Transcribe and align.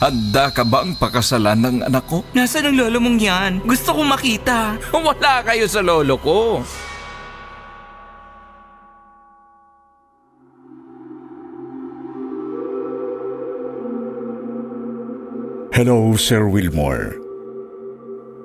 Handa 0.00 0.48
ka 0.48 0.64
ba 0.64 0.80
ang 0.80 0.96
pakasalan 0.96 1.60
ng 1.60 1.78
anak 1.84 2.08
ko? 2.08 2.24
Nasaan 2.32 2.72
ang 2.72 2.88
lolo 2.88 3.04
mong 3.04 3.20
yan? 3.20 3.52
Gusto 3.68 3.92
kong 3.92 4.08
makita. 4.08 4.80
Wala 4.96 5.44
kayo 5.44 5.68
sa 5.68 5.84
lolo 5.84 6.16
ko. 6.16 6.64
Hello, 15.76 16.16
Sir 16.16 16.48
Wilmore. 16.48 17.20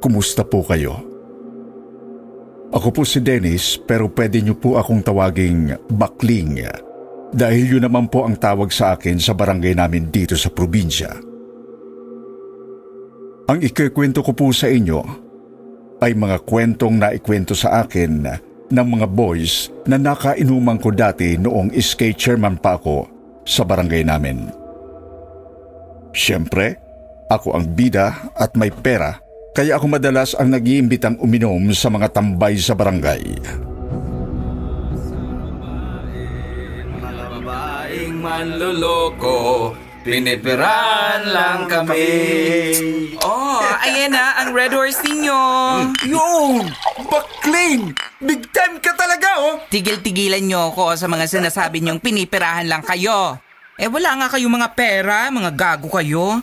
Kumusta 0.04 0.44
po 0.44 0.60
kayo? 0.68 1.00
Ako 2.76 2.92
po 2.92 3.08
si 3.08 3.24
Dennis 3.24 3.80
pero 3.80 4.12
pwede 4.12 4.44
niyo 4.44 4.60
po 4.60 4.76
akong 4.76 5.00
tawaging 5.00 5.72
Bakling 5.88 6.68
dahil 7.36 7.80
yun 7.80 7.84
naman 7.84 8.12
po 8.12 8.28
ang 8.28 8.36
tawag 8.36 8.72
sa 8.72 9.00
akin 9.00 9.20
sa 9.24 9.32
barangay 9.36 9.76
namin 9.76 10.12
dito 10.12 10.36
sa 10.36 10.52
probinsya. 10.52 11.25
Ang 13.46 13.62
ikikwento 13.62 14.26
ko 14.26 14.34
po 14.34 14.50
sa 14.50 14.66
inyo 14.66 15.06
ay 16.02 16.18
mga 16.18 16.42
kwentong 16.50 16.98
naikwento 16.98 17.54
sa 17.54 17.86
akin 17.86 18.26
ng 18.74 18.88
mga 18.90 19.06
boys 19.06 19.70
na 19.86 20.02
nakainuman 20.02 20.82
ko 20.82 20.90
dati 20.90 21.38
noong 21.38 21.70
skate 21.78 22.18
chairman 22.18 22.58
pa 22.58 22.82
ako 22.82 23.06
sa 23.46 23.62
barangay 23.62 24.02
namin. 24.02 24.50
Siyempre, 26.10 26.74
ako 27.30 27.54
ang 27.54 27.70
bida 27.78 28.34
at 28.34 28.58
may 28.58 28.74
pera 28.74 29.22
kaya 29.54 29.78
ako 29.78 29.94
madalas 29.94 30.34
ang 30.34 30.50
nag-iimbitang 30.50 31.22
uminom 31.22 31.70
sa 31.72 31.94
mga 31.94 32.18
tambay 32.18 32.58
sa 32.58 32.74
barangay. 32.74 33.24
Mga 36.98 37.26
babaeng 37.30 38.16
manloloko, 38.20 39.72
pinipiran 40.06 41.34
lang 41.34 41.66
kami. 41.66 42.06
Oh, 43.26 43.58
ayan 43.82 44.14
na 44.14 44.38
ang 44.38 44.54
red 44.54 44.70
horse 44.70 45.02
ninyo. 45.02 45.42
Yun! 46.06 46.70
Bakling! 47.10 47.98
Big 48.22 48.46
time 48.54 48.78
ka 48.78 48.94
talaga, 48.94 49.42
oh! 49.42 49.58
Tigil-tigilan 49.74 50.46
niyo 50.46 50.70
ako 50.70 50.94
sa 50.94 51.10
mga 51.10 51.26
sinasabi 51.26 51.82
niyong 51.82 51.98
pinipirahan 51.98 52.70
lang 52.70 52.86
kayo. 52.86 53.42
Eh 53.82 53.90
wala 53.90 54.14
nga 54.22 54.38
kayong 54.38 54.62
mga 54.62 54.70
pera, 54.78 55.34
mga 55.34 55.52
gago 55.58 55.90
kayo. 55.90 56.38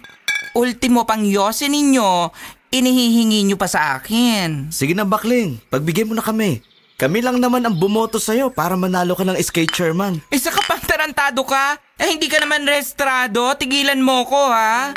Ultimo 0.58 1.06
pang 1.06 1.22
yosin 1.22 1.70
ninyo, 1.70 2.34
inihihingi 2.74 3.46
niyo 3.46 3.54
pa 3.54 3.70
sa 3.70 3.94
akin. 3.94 4.74
Sige 4.74 4.92
na 4.92 5.06
Bakling, 5.06 5.62
pagbigyan 5.70 6.10
mo 6.10 6.18
na 6.18 6.26
kami. 6.26 6.66
Kami 7.02 7.18
lang 7.18 7.42
naman 7.42 7.66
ang 7.66 7.74
bumoto 7.74 8.22
sa'yo 8.22 8.54
para 8.54 8.78
manalo 8.78 9.18
ka 9.18 9.26
ng 9.26 9.34
skate 9.42 9.74
chairman. 9.74 10.22
Isa 10.30 10.54
ka 10.54 10.61
pang 10.61 10.61
tarantado 11.02 11.42
ka? 11.42 11.82
Eh 11.98 12.14
hindi 12.14 12.30
ka 12.30 12.38
naman 12.38 12.62
restrado, 12.62 13.50
tigilan 13.58 13.98
mo 13.98 14.22
ko 14.22 14.38
ha. 14.38 14.94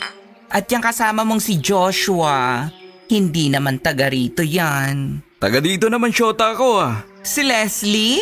At 0.53 0.69
yung 0.69 0.85
kasama 0.85 1.25
mong 1.25 1.41
si 1.41 1.57
Joshua, 1.57 2.69
hindi 3.09 3.49
naman 3.49 3.81
taga 3.81 4.05
rito 4.13 4.45
yan. 4.45 5.17
Taga 5.41 5.57
dito 5.57 5.89
naman 5.89 6.13
syota 6.13 6.53
ko 6.53 6.77
ah. 6.77 7.01
Si 7.25 7.41
Leslie? 7.41 8.21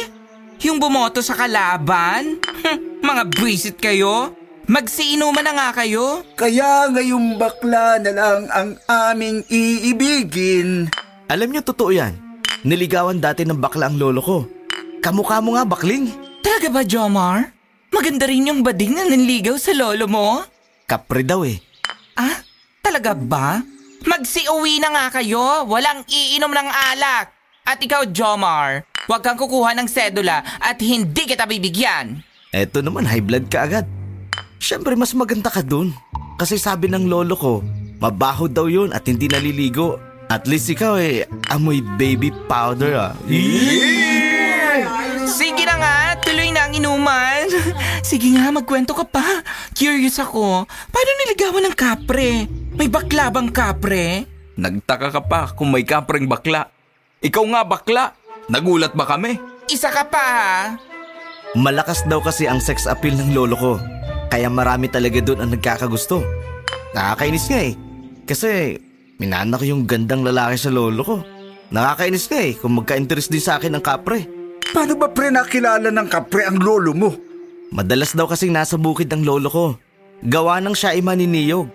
Yung 0.63 0.79
bumoto 0.79 1.19
sa 1.19 1.35
kalaban? 1.35 2.39
Hm, 2.63 3.03
mga 3.03 3.23
buwisit 3.35 3.75
kayo? 3.83 4.31
Magsiinuman 4.63 5.43
na 5.43 5.51
nga 5.51 5.83
kayo? 5.83 6.23
Kaya 6.39 6.87
ngayong 6.87 7.35
bakla 7.35 7.99
na 7.99 8.11
lang 8.15 8.47
ang 8.47 8.79
aming 9.11 9.43
iibigin. 9.51 10.87
Alam 11.27 11.51
niyo 11.51 11.67
totoo 11.67 11.91
yan. 11.91 12.15
Niligawan 12.63 13.19
dati 13.19 13.43
ng 13.43 13.59
bakla 13.59 13.91
ang 13.91 13.99
lolo 13.99 14.23
ko. 14.23 14.37
Kamukha 15.03 15.43
mo 15.43 15.59
nga 15.59 15.67
Bakling. 15.67 16.07
Talaga 16.39 16.79
ba, 16.79 16.81
Jomar? 16.87 17.51
Maganda 17.93 18.25
rin 18.25 18.49
yung 18.49 18.65
bading 18.65 18.97
na 18.97 19.05
nanligaw 19.05 19.53
sa 19.61 19.69
lolo 19.69 20.09
mo? 20.09 20.41
Kapre 20.89 21.21
daw 21.21 21.45
eh. 21.45 21.61
Ah, 22.17 22.41
talaga 22.81 23.13
ba? 23.13 23.61
Magsiuwi 24.01 24.81
na 24.81 24.89
nga 24.89 25.21
kayo. 25.21 25.69
Walang 25.69 26.01
iinom 26.09 26.49
ng 26.49 26.69
alak. 26.91 27.29
At 27.63 27.79
ikaw, 27.79 28.09
Jomar, 28.09 28.83
huwag 29.05 29.21
kang 29.21 29.37
kukuha 29.37 29.77
ng 29.77 29.87
sedula 29.87 30.41
at 30.59 30.81
hindi 30.81 31.23
kita 31.23 31.45
bibigyan. 31.45 32.19
Eto 32.49 32.81
naman, 32.81 33.07
high 33.07 33.23
blood 33.23 33.47
ka 33.47 33.69
agad. 33.69 33.85
Siyempre, 34.57 34.97
mas 34.97 35.15
maganda 35.15 35.53
ka 35.53 35.63
dun. 35.63 35.95
Kasi 36.35 36.57
sabi 36.57 36.89
ng 36.89 37.07
lolo 37.07 37.37
ko, 37.37 37.53
mabaho 38.01 38.49
daw 38.49 38.67
yun 38.67 38.91
at 38.91 39.05
hindi 39.05 39.29
naliligo. 39.29 40.01
At 40.33 40.49
least 40.49 40.73
ikaw 40.73 40.97
eh, 40.97 41.29
amoy 41.53 41.79
baby 41.95 42.33
powder 42.49 42.97
ah. 42.97 43.13
Sige 45.23 45.63
na 45.63 45.75
nga, 45.79 45.95
tuloy 46.19 46.42
ang 46.73 46.81
inuman. 46.81 47.45
Sige 48.09 48.33
nga, 48.33 48.49
magkwento 48.49 48.97
ka 48.97 49.05
pa. 49.05 49.45
Curious 49.77 50.17
ako, 50.17 50.65
paano 50.65 51.09
niligawan 51.21 51.69
ng 51.69 51.77
kapre? 51.77 52.49
May 52.73 52.89
bakla 52.89 53.29
bang 53.29 53.53
kapre? 53.53 54.25
Nagtaka 54.57 55.13
ka 55.13 55.21
pa 55.21 55.53
kung 55.53 55.69
may 55.69 55.85
kapreng 55.85 56.25
bakla. 56.25 56.73
Ikaw 57.21 57.45
nga 57.53 57.61
bakla. 57.61 58.05
Nagulat 58.49 58.97
ba 58.97 59.05
kami? 59.05 59.37
Isa 59.69 59.93
ka 59.93 60.03
pa 60.09 60.19
ha? 60.25 60.53
Malakas 61.53 62.03
daw 62.09 62.19
kasi 62.19 62.49
ang 62.49 62.57
sex 62.57 62.89
appeal 62.89 63.13
ng 63.13 63.37
lolo 63.37 63.55
ko. 63.55 63.73
Kaya 64.33 64.49
marami 64.49 64.89
talaga 64.89 65.21
doon 65.21 65.45
ang 65.45 65.51
nagkakagusto. 65.53 66.25
Nakakainis 66.97 67.45
nga 67.53 67.61
eh. 67.61 67.73
Kasi 68.25 68.81
minana 69.21 69.61
ko 69.61 69.63
yung 69.63 69.85
gandang 69.85 70.25
lalaki 70.25 70.57
sa 70.57 70.73
lolo 70.73 71.01
ko. 71.05 71.17
Nakakainis 71.69 72.25
nga 72.27 72.41
eh 72.41 72.57
kung 72.57 72.73
magka-interest 72.81 73.29
din 73.29 73.45
sa 73.45 73.61
akin 73.61 73.77
ang 73.77 73.85
kapre. 73.85 74.42
Paano 74.71 74.93
ba 74.95 75.11
pre 75.11 75.33
nakilala 75.33 75.91
ng 75.91 76.07
kapre 76.07 76.47
ang 76.47 76.61
lolo 76.61 76.95
mo? 76.95 77.09
Madalas 77.73 78.15
daw 78.15 78.29
kasing 78.29 78.53
nasa 78.55 78.79
bukid 78.79 79.11
ang 79.11 79.25
lolo 79.25 79.49
ko. 79.49 79.65
Gawa 80.23 80.63
ng 80.63 80.77
siya 80.77 80.95
ay 80.95 81.03
maniniyog. 81.03 81.67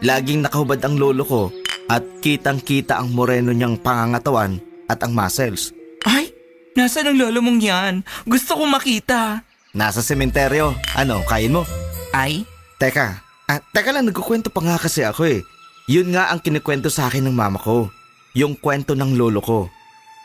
Laging 0.00 0.40
nakahubad 0.40 0.80
ang 0.80 0.96
lolo 0.96 1.22
ko 1.26 1.42
at 1.90 2.00
kitang 2.24 2.62
kita 2.62 2.96
ang 2.96 3.12
moreno 3.12 3.52
niyang 3.52 3.76
pangangatawan 3.76 4.56
at 4.88 5.02
ang 5.04 5.12
muscles. 5.12 5.74
Ay, 6.06 6.32
nasa 6.72 7.04
ng 7.04 7.18
lolo 7.18 7.44
mong 7.44 7.60
yan? 7.60 7.94
Gusto 8.24 8.56
kong 8.56 8.72
makita. 8.72 9.44
Nasa 9.74 10.00
sementeryo. 10.00 10.72
Ano, 10.96 11.20
kain 11.26 11.52
mo? 11.52 11.66
Ay, 12.14 12.46
Teka, 12.74 13.22
ah, 13.46 13.60
teka 13.70 13.94
lang, 13.94 14.10
nagkukwento 14.10 14.50
pa 14.50 14.60
nga 14.60 14.76
kasi 14.76 15.06
ako 15.06 15.24
eh. 15.30 15.40
Yun 15.86 16.10
nga 16.12 16.28
ang 16.28 16.42
kinikwento 16.42 16.90
sa 16.90 17.06
akin 17.06 17.24
ng 17.24 17.36
mama 17.36 17.56
ko. 17.56 17.86
Yung 18.34 18.58
kwento 18.58 18.98
ng 18.98 19.14
lolo 19.14 19.38
ko. 19.38 19.58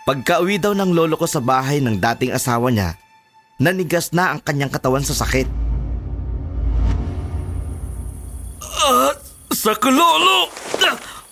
Pagka 0.09 0.41
uwi 0.41 0.57
daw 0.57 0.73
ng 0.73 0.89
lolo 0.89 1.13
ko 1.21 1.29
sa 1.29 1.37
bahay 1.37 1.85
ng 1.85 2.01
dating 2.01 2.33
asawa 2.33 2.73
niya, 2.73 2.97
nanigas 3.61 4.09
na 4.09 4.33
ang 4.33 4.41
kanyang 4.41 4.73
katawan 4.73 5.05
sa 5.05 5.13
sakit. 5.13 5.45
sa 9.53 9.77
kalolo! 9.77 10.49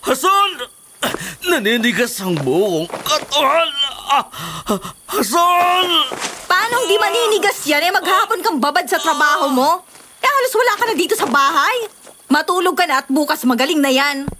Hasan! 0.06 0.62
Naninigas 1.50 2.22
ang 2.22 2.38
buong 2.38 2.86
katawan! 3.02 3.66
Hasan! 5.10 5.86
Paano 6.46 6.74
hindi 6.86 7.02
maninigas 7.02 7.58
yan 7.66 7.82
eh 7.82 7.90
maghapon 7.90 8.46
kang 8.46 8.62
babad 8.62 8.86
sa 8.86 9.02
trabaho 9.02 9.50
mo? 9.50 9.82
Eh 10.22 10.30
halos 10.30 10.54
wala 10.54 10.78
ka 10.78 10.84
na 10.86 10.94
dito 10.94 11.18
sa 11.18 11.26
bahay. 11.26 11.90
Matulog 12.30 12.78
ka 12.78 12.86
na 12.86 13.02
at 13.02 13.10
bukas 13.10 13.42
magaling 13.42 13.82
na 13.82 13.90
yan. 13.90 14.30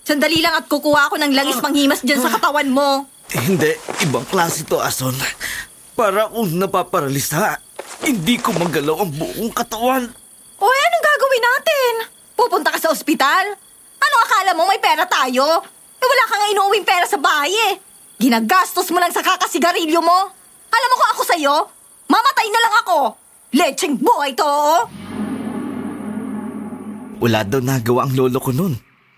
Sandali 0.00 0.40
lang 0.40 0.56
at 0.56 0.64
kukuha 0.64 1.12
ako 1.12 1.20
ng 1.20 1.36
langis 1.36 1.60
manghimas 1.60 2.00
dyan 2.00 2.24
sa 2.24 2.32
katawan 2.32 2.72
mo. 2.72 3.04
Hindi, 3.36 3.76
ibang 4.08 4.24
klase 4.24 4.64
to, 4.64 4.80
Ason. 4.80 5.12
Para 5.92 6.28
akong 6.28 6.56
napaparalisa. 6.56 7.60
Hindi 8.00 8.40
ko 8.40 8.56
magalaw 8.56 9.04
ang 9.04 9.12
buong 9.12 9.52
katawan. 9.52 10.04
O 10.56 10.64
anong 10.64 11.04
gagawin 11.04 11.44
natin? 11.44 11.92
Pupunta 12.32 12.72
ka 12.72 12.78
sa 12.80 12.92
ospital? 12.92 13.44
Ano 14.00 14.16
akala 14.24 14.56
mo 14.56 14.64
may 14.64 14.80
pera 14.80 15.04
tayo? 15.04 15.44
Eh 15.96 16.06
wala 16.06 16.24
ka 16.28 16.34
nga 16.36 16.52
inuuwing 16.52 16.86
pera 16.86 17.04
sa 17.04 17.20
bahay 17.20 17.52
eh. 17.72 17.74
Ginagastos 18.16 18.88
mo 18.92 19.00
lang 19.00 19.12
sa 19.12 19.20
kakasigarilyo 19.20 20.00
mo. 20.00 20.18
Alam 20.72 20.88
mo 20.92 20.96
ko 20.96 21.04
ako 21.16 21.22
sa'yo, 21.24 21.54
mamatay 22.08 22.48
na 22.48 22.60
lang 22.60 22.74
ako. 22.84 22.98
Lecheng 23.56 23.96
buhay 23.96 24.32
to, 24.36 24.44
oh. 24.44 24.84
Wala 27.20 27.44
daw 27.48 27.64
nagawa 27.64 28.04
ang 28.04 28.12
lolo 28.12 28.40
ko 28.40 28.52
nun. 28.52 28.76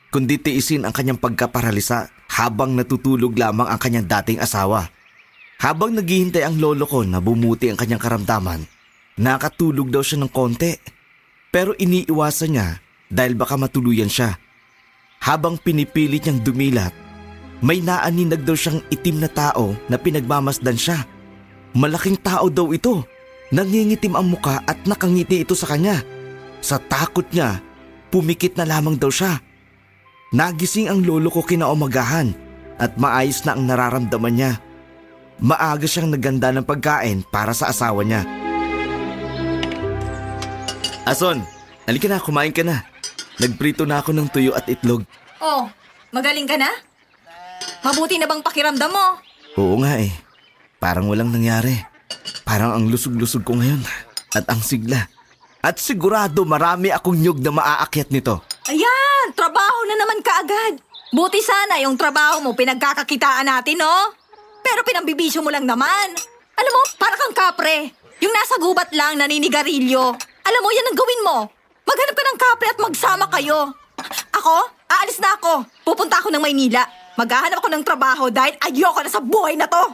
kundi 0.09 0.41
tiisin 0.41 0.89
ang 0.89 0.95
kanyang 0.95 1.21
pagkaparalisa 1.21 2.09
habang 2.39 2.79
natutulog 2.79 3.35
lamang 3.35 3.67
ang 3.67 3.83
kanyang 3.83 4.07
dating 4.07 4.39
asawa. 4.39 4.87
Habang 5.59 5.91
naghihintay 5.99 6.47
ang 6.47 6.63
lolo 6.63 6.87
ko 6.87 7.03
na 7.03 7.19
bumuti 7.19 7.67
ang 7.67 7.75
kanyang 7.75 7.99
karamdaman, 7.99 8.63
nakatulog 9.19 9.91
daw 9.91 10.07
siya 10.07 10.23
ng 10.23 10.31
konti. 10.31 10.79
Pero 11.51 11.75
iniiwasan 11.75 12.55
niya 12.55 12.79
dahil 13.11 13.35
baka 13.35 13.59
matuluyan 13.59 14.07
siya. 14.07 14.39
Habang 15.19 15.59
pinipilit 15.59 16.23
niyang 16.23 16.47
dumilat, 16.47 16.95
may 17.59 17.83
naaninag 17.83 18.47
daw 18.47 18.55
siyang 18.55 18.87
itim 18.87 19.19
na 19.19 19.27
tao 19.27 19.75
na 19.91 19.99
pinagmamasdan 19.99 20.79
siya. 20.79 21.03
Malaking 21.75 22.23
tao 22.23 22.47
daw 22.47 22.71
ito. 22.71 23.03
Nangingitim 23.51 24.15
ang 24.15 24.29
muka 24.31 24.63
at 24.69 24.79
nakangiti 24.87 25.43
ito 25.43 25.59
sa 25.59 25.67
kanya. 25.75 26.05
Sa 26.63 26.79
takot 26.79 27.25
niya, 27.33 27.59
pumikit 28.13 28.55
na 28.55 28.69
lamang 28.69 28.95
daw 28.95 29.11
siya. 29.11 29.41
Nagising 30.29 30.93
ang 30.93 31.01
lolo 31.01 31.33
ko 31.33 31.41
kinaumagahan 31.41 32.37
at 32.77 33.01
maayos 33.01 33.49
na 33.49 33.57
ang 33.57 33.65
nararamdaman 33.65 34.35
niya. 34.37 34.53
Maaga 35.41 35.89
siyang 35.89 36.13
naganda 36.13 36.53
ng 36.53 36.69
pagkain 36.69 37.25
para 37.33 37.57
sa 37.57 37.73
asawa 37.73 38.05
niya. 38.05 38.29
Ason, 41.09 41.41
halika 41.89 42.13
na, 42.13 42.21
kumain 42.21 42.53
ka 42.53 42.61
na. 42.61 42.85
Nagprito 43.41 43.89
na 43.89 44.05
ako 44.05 44.13
ng 44.13 44.29
tuyo 44.29 44.53
at 44.53 44.69
itlog. 44.69 45.09
Oh, 45.41 45.71
magaling 46.13 46.45
ka 46.45 46.61
na? 46.61 46.69
Mabuti 47.81 48.21
na 48.21 48.29
bang 48.29 48.45
pakiramdam 48.45 48.91
mo? 48.93 49.07
Oo 49.57 49.81
nga 49.81 49.97
eh. 49.97 50.13
Parang 50.77 51.09
walang 51.09 51.33
nangyari. 51.33 51.73
Parang 52.45 52.77
ang 52.77 52.85
lusog-lusog 52.93 53.49
ko 53.49 53.57
ngayon. 53.57 53.81
At 54.37 54.45
ang 54.53 54.61
sigla. 54.61 55.09
At 55.65 55.81
sigurado 55.81 56.45
marami 56.45 56.93
akong 56.93 57.17
nyug 57.17 57.41
na 57.41 57.51
maaakyat 57.55 58.13
nito. 58.13 58.45
Ayan, 58.69 58.98
trabaho 59.39 59.79
na 59.87 59.95
naman 59.95 60.19
kaagad. 60.19 60.83
Buti 61.15 61.39
sana 61.39 61.79
yung 61.79 61.95
trabaho 61.95 62.43
mo 62.43 62.59
pinagkakakitaan 62.59 63.47
natin, 63.47 63.79
no? 63.79 64.11
Pero 64.67 64.83
pinambibisyo 64.83 65.41
mo 65.47 65.55
lang 65.55 65.63
naman. 65.63 66.07
Alam 66.59 66.73
mo, 66.75 66.83
para 66.99 67.15
kang 67.15 67.33
kapre. 67.39 67.95
Yung 68.19 68.35
nasa 68.35 68.59
gubat 68.59 68.91
lang 68.91 69.15
naninigarilyo. 69.15 70.05
Alam 70.43 70.61
mo, 70.61 70.69
yan 70.75 70.91
ang 70.91 70.99
gawin 70.99 71.23
mo. 71.23 71.37
Maghanap 71.87 72.15
ka 72.19 72.23
ng 72.27 72.39
kapre 72.43 72.67
at 72.67 72.79
magsama 72.83 73.25
kayo. 73.31 73.71
Ako, 74.35 74.55
aalis 74.91 75.23
na 75.23 75.39
ako. 75.39 75.63
Pupunta 75.87 76.19
ako 76.19 76.35
ng 76.35 76.43
Maynila. 76.43 76.83
Maghahanap 77.15 77.63
ako 77.63 77.69
ng 77.71 77.85
trabaho 77.87 78.25
dahil 78.29 78.59
ayoko 78.59 79.01
na 79.01 79.11
sa 79.11 79.23
buhay 79.23 79.55
na 79.55 79.71
to. 79.71 79.85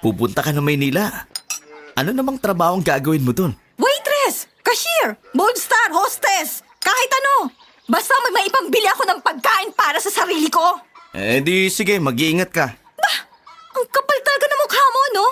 Pupunta 0.00 0.40
ka 0.40 0.50
ng 0.50 0.64
Maynila. 0.64 1.28
Ano 1.94 2.10
namang 2.10 2.40
trabaho 2.40 2.80
ang 2.80 2.84
gagawin 2.84 3.22
mo 3.22 3.30
dun? 3.30 3.54
Waitress, 3.78 4.48
cashier, 4.64 5.14
bold 5.36 5.54
star, 5.54 5.92
hostess, 5.94 6.64
kahit 6.82 7.10
ano. 7.22 7.63
Basta 7.84 8.16
may 8.24 8.32
maipangbili 8.40 8.88
ako 8.88 9.02
ng 9.04 9.20
pagkain 9.20 9.70
para 9.72 10.00
sa 10.00 10.08
sarili 10.08 10.48
ko. 10.48 10.80
Eh 11.12 11.44
di 11.44 11.68
sige, 11.68 12.00
mag-iingat 12.00 12.50
ka. 12.50 12.66
Ang 13.74 13.86
kapal 13.90 14.18
talaga 14.22 14.46
ng 14.46 14.60
mukha 14.60 14.84
mo, 14.88 15.02
no? 15.12 15.26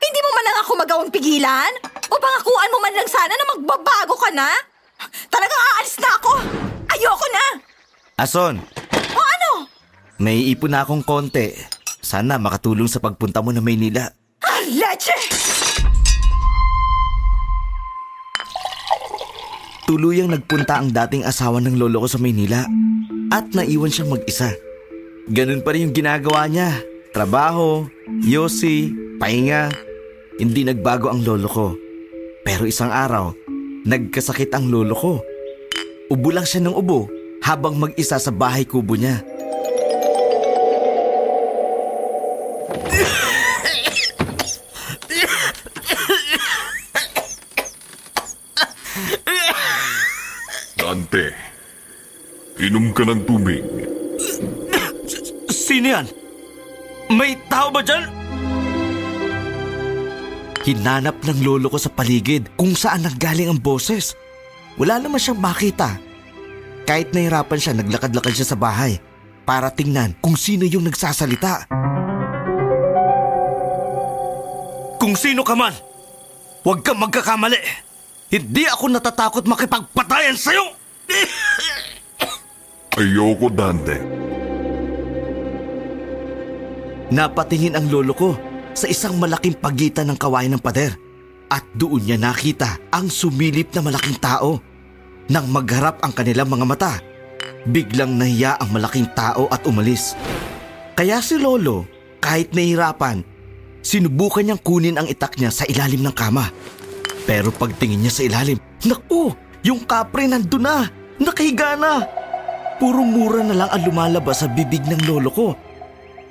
Hindi 0.00 0.20
mo 0.22 0.30
man 0.30 0.44
lang 0.46 0.58
ako 0.62 0.72
magawang 0.78 1.10
pigilan? 1.10 1.72
O 2.08 2.16
pangakuan 2.16 2.72
mo 2.72 2.78
man 2.78 2.94
lang 2.94 3.10
sana 3.10 3.34
na 3.34 3.50
magbabago 3.52 4.14
ka 4.16 4.30
na? 4.32 4.48
Talagang 5.26 5.62
aalis 5.74 5.96
na 5.98 6.10
ako! 6.16 6.32
Ayoko 6.88 7.26
na! 7.30 7.44
Ason, 8.16 8.54
O 9.10 9.20
ano? 9.20 9.50
may 10.16 10.48
ipon 10.48 10.72
na 10.72 10.84
akong 10.84 11.02
konti. 11.02 11.52
Sana 12.00 12.40
makatulong 12.40 12.88
sa 12.88 13.02
pagpunta 13.02 13.42
mo 13.42 13.52
ng 13.52 13.62
Maynila. 13.62 14.08
Ah, 14.40 14.60
leche! 14.66 15.14
Tuluyang 19.90 20.30
nagpunta 20.30 20.78
ang 20.78 20.94
dating 20.94 21.26
asawa 21.26 21.58
ng 21.58 21.74
lolo 21.74 22.06
ko 22.06 22.14
sa 22.14 22.22
Maynila 22.22 22.62
at 23.34 23.50
naiwan 23.50 23.90
siyang 23.90 24.14
mag-isa. 24.14 24.54
Ganun 25.26 25.66
pa 25.66 25.74
rin 25.74 25.90
yung 25.90 25.96
ginagawa 25.98 26.46
niya. 26.46 26.78
Trabaho, 27.10 27.90
yosi, 28.22 28.94
pahinga. 29.18 29.66
Hindi 30.38 30.62
nagbago 30.62 31.10
ang 31.10 31.26
lolo 31.26 31.50
ko. 31.50 31.66
Pero 32.46 32.70
isang 32.70 32.94
araw, 32.94 33.34
nagkasakit 33.82 34.54
ang 34.54 34.70
lolo 34.70 34.94
ko. 34.94 35.12
Ubo 36.06 36.30
lang 36.30 36.46
siya 36.46 36.62
ng 36.62 36.76
ubo 36.78 37.10
habang 37.42 37.74
mag-isa 37.74 38.22
sa 38.22 38.30
bahay 38.30 38.62
kubo 38.62 38.94
niya. 38.94 39.18
Inom 52.60 52.92
ka 52.92 53.08
ng 53.08 53.24
tubig. 53.24 53.64
Sino 55.48 55.86
yan? 55.96 56.06
May 57.10 57.34
tao 57.48 57.72
ba 57.72 57.80
dyan? 57.80 58.06
Hinanap 60.60 61.16
ng 61.24 61.40
lolo 61.40 61.72
ko 61.72 61.80
sa 61.80 61.88
paligid 61.88 62.52
kung 62.60 62.76
saan 62.76 63.02
nanggaling 63.02 63.48
ang 63.48 63.58
boses. 63.58 64.12
Wala 64.76 65.00
naman 65.00 65.18
siyang 65.18 65.40
makita. 65.40 65.96
Kahit 66.84 67.16
nahirapan 67.16 67.58
siya, 67.58 67.74
naglakad-lakad 67.80 68.34
siya 68.36 68.52
sa 68.54 68.60
bahay 68.60 69.00
para 69.48 69.72
tingnan 69.72 70.14
kung 70.20 70.36
sino 70.36 70.68
yung 70.68 70.84
nagsasalita. 70.84 71.66
Kung 75.00 75.16
sino 75.16 75.40
ka 75.40 75.56
man, 75.56 75.72
huwag 76.60 76.84
kang 76.84 77.00
magkakamali. 77.00 77.56
Hindi 78.30 78.68
ako 78.68 78.92
natatakot 78.92 79.48
makipagpatayan 79.48 80.36
sa'yo! 80.36 80.76
Ayoko, 82.98 83.46
Dante. 83.46 84.02
Napatingin 87.14 87.78
ang 87.78 87.86
lolo 87.86 88.10
ko 88.10 88.30
sa 88.74 88.90
isang 88.90 89.14
malaking 89.14 89.54
pagitan 89.54 90.10
ng 90.10 90.18
kawain 90.18 90.50
ng 90.50 90.58
pader 90.58 90.98
at 91.50 91.62
doon 91.74 92.02
niya 92.02 92.18
nakita 92.18 92.82
ang 92.90 93.06
sumilip 93.06 93.70
na 93.74 93.82
malaking 93.86 94.18
tao. 94.18 94.58
Nang 95.30 95.46
magharap 95.46 96.02
ang 96.02 96.10
kanilang 96.10 96.50
mga 96.50 96.66
mata, 96.66 96.92
biglang 97.62 98.18
nahiya 98.18 98.58
ang 98.58 98.74
malaking 98.74 99.06
tao 99.14 99.46
at 99.54 99.62
umalis. 99.70 100.18
Kaya 100.98 101.22
si 101.22 101.38
lolo, 101.38 101.86
kahit 102.18 102.50
nahihirapan, 102.50 103.22
sinubukan 103.86 104.42
niyang 104.42 104.62
kunin 104.62 104.98
ang 104.98 105.06
itak 105.06 105.38
niya 105.38 105.54
sa 105.54 105.62
ilalim 105.70 106.02
ng 106.02 106.14
kama. 106.14 106.50
Pero 107.22 107.54
pagtingin 107.54 108.02
niya 108.02 108.12
sa 108.18 108.22
ilalim, 108.26 108.58
naku, 108.82 109.30
yung 109.62 109.86
kapre 109.86 110.26
nandun 110.26 110.66
na, 110.66 110.90
nakahiga 111.22 111.78
na. 111.78 112.19
Puro 112.80 113.04
mura 113.04 113.44
na 113.44 113.52
lang 113.52 113.70
ang 113.70 113.82
lumalabas 113.84 114.40
sa 114.40 114.48
bibig 114.48 114.80
ng 114.88 115.04
lolo 115.04 115.28
ko. 115.28 115.48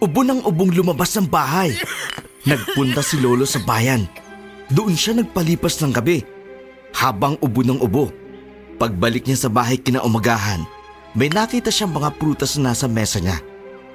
Ubo 0.02 0.26
ng 0.26 0.42
ubong 0.50 0.74
lumabas 0.74 1.14
ng 1.14 1.30
bahay. 1.30 1.78
Nagpunta 2.50 3.06
si 3.06 3.22
Lolo 3.22 3.46
sa 3.46 3.62
bayan. 3.62 4.10
Doon 4.74 4.98
siya 4.98 5.14
nagpalipas 5.14 5.78
ng 5.78 5.94
gabi. 5.94 6.26
Habang 6.98 7.38
ubo 7.38 7.62
ng 7.62 7.78
ubo. 7.78 8.10
Pagbalik 8.82 9.30
niya 9.30 9.46
sa 9.46 9.50
bahay 9.52 9.78
kinaumagahan, 9.78 10.66
may 11.14 11.30
nakita 11.30 11.70
siyang 11.70 11.94
mga 11.94 12.16
prutas 12.18 12.58
na 12.58 12.74
nasa 12.74 12.90
mesa 12.90 13.22
niya. 13.22 13.38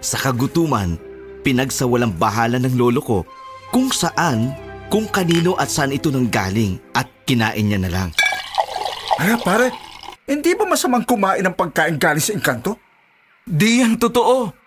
Sa 0.05 0.21
kagutuman, 0.21 1.01
pinagsawalang 1.43 2.15
bahala 2.15 2.61
ng 2.61 2.77
lolo 2.77 3.01
ko 3.01 3.19
kung 3.73 3.89
saan, 3.91 4.53
kung 4.93 5.09
kanino 5.09 5.57
at 5.59 5.73
saan 5.73 5.91
ito 5.91 6.13
nanggaling 6.13 6.79
at 6.93 7.09
kinain 7.25 7.65
niya 7.65 7.81
na 7.81 7.91
lang. 7.91 8.09
Ay, 9.19 9.35
pare, 9.41 9.73
hindi 10.25 10.51
ba 10.57 10.65
masamang 10.65 11.05
kumain 11.05 11.45
ng 11.45 11.53
pagkain 11.53 12.01
galing 12.01 12.25
sa 12.25 12.33
engkanto? 12.33 12.81
Di 13.45 13.85
yan 13.85 14.01
totoo. 14.01 14.65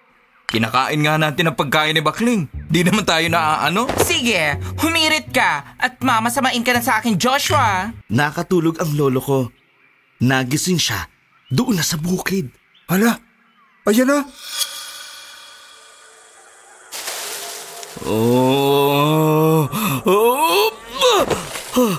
Kinakain 0.47 1.03
nga 1.03 1.19
natin 1.19 1.51
ang 1.51 1.57
pagkain 1.59 1.91
ni 1.91 1.99
Bakling. 1.99 2.47
Di 2.71 2.85
naman 2.85 3.03
tayo 3.03 3.27
naaano. 3.27 3.91
Sige, 3.99 4.55
humirit 4.79 5.27
ka 5.33 5.75
at 5.75 5.99
mamasamain 5.99 6.63
ka 6.63 6.71
na 6.71 6.79
sa 6.79 7.01
akin, 7.01 7.19
Joshua. 7.19 7.91
Nakatulog 8.07 8.79
ang 8.79 8.95
lolo 8.95 9.19
ko. 9.19 9.39
Nagising 10.23 10.79
siya 10.79 11.09
doon 11.51 11.75
na 11.75 11.83
sa 11.83 11.99
bukid. 11.99 12.47
Hala, 12.87 13.19
ayan 13.89 14.07
na. 14.07 14.23
Oh, 18.07 19.67
oh, 20.07 20.71
ah, 21.75 21.97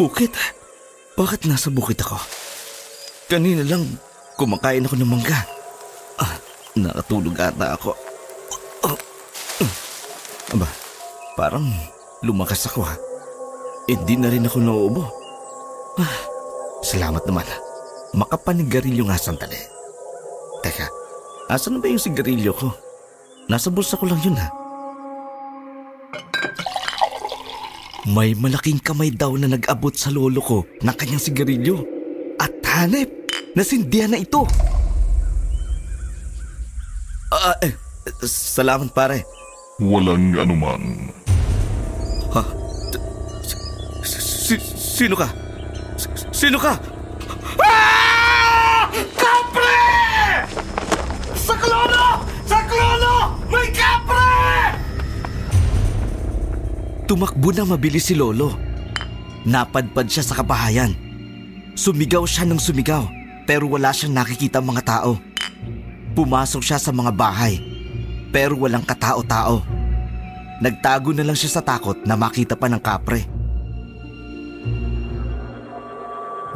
Bukit? 0.00 0.59
Bakit 1.20 1.44
nasa 1.44 1.68
bukit 1.68 2.00
ako? 2.00 2.16
Kanina 3.28 3.60
lang 3.60 3.84
kumakain 4.40 4.88
ako 4.88 4.96
ng 4.96 5.04
mangga. 5.04 5.36
Ah, 6.16 6.32
nakatulog 6.72 7.36
ata 7.36 7.76
ako. 7.76 7.92
Aba, 10.56 10.64
parang 11.36 11.68
lumakas 12.24 12.64
ako 12.72 12.88
ha. 12.88 12.96
Hindi 13.84 14.16
na 14.16 14.32
rin 14.32 14.48
ako 14.48 14.64
nauubo. 14.64 15.04
Ah, 16.00 16.16
salamat 16.80 17.20
naman. 17.28 17.44
Makapanigarilyo 18.16 19.04
nga 19.04 19.20
sandali. 19.20 19.60
Teka, 20.64 20.88
asan 21.52 21.84
ba 21.84 21.92
yung 21.92 22.00
sigarilyo 22.00 22.56
ko? 22.56 22.72
Nasa 23.52 23.68
bulsa 23.68 24.00
ko 24.00 24.08
lang 24.08 24.24
yun 24.24 24.40
ha. 24.40 24.48
May 28.08 28.32
malaking 28.32 28.80
kamay 28.80 29.12
daw 29.12 29.36
na 29.36 29.44
nag-abot 29.44 29.92
sa 29.92 30.08
lolo 30.08 30.40
ko 30.40 30.58
ng 30.80 30.96
kanyang 30.96 31.20
sigarilyo. 31.20 31.84
At 32.40 32.56
hanep, 32.64 33.12
nasindihan 33.52 34.16
na 34.16 34.24
ito. 34.24 34.48
Uh, 37.28 37.52
eh, 37.60 37.76
salamat 38.24 38.88
pare. 38.96 39.20
Walang 39.76 40.32
anuman. 40.40 41.12
Ha? 42.32 42.42
Sino 44.80 45.12
ka? 45.12 45.28
Sino 46.32 46.56
ka? 46.56 46.80
Ah! 47.60 48.88
Tumakbo 57.10 57.50
na 57.50 57.66
mabilis 57.66 58.06
si 58.06 58.14
Lolo. 58.14 58.54
Napadpad 59.42 60.06
siya 60.06 60.22
sa 60.22 60.38
kabahayan. 60.38 60.94
Sumigaw 61.74 62.22
siya 62.22 62.46
ng 62.46 62.62
sumigaw 62.62 63.02
pero 63.50 63.66
wala 63.66 63.90
siyang 63.90 64.14
nakikita 64.14 64.62
mga 64.62 64.86
tao. 64.86 65.18
Pumasok 66.14 66.62
siya 66.62 66.78
sa 66.78 66.94
mga 66.94 67.10
bahay 67.10 67.58
pero 68.30 68.54
walang 68.62 68.86
katao-tao. 68.86 69.58
Nagtago 70.62 71.10
na 71.10 71.26
lang 71.26 71.34
siya 71.34 71.58
sa 71.58 71.66
takot 71.66 71.98
na 72.06 72.14
makita 72.14 72.54
pa 72.54 72.70
ng 72.70 72.78
kapre. 72.78 73.26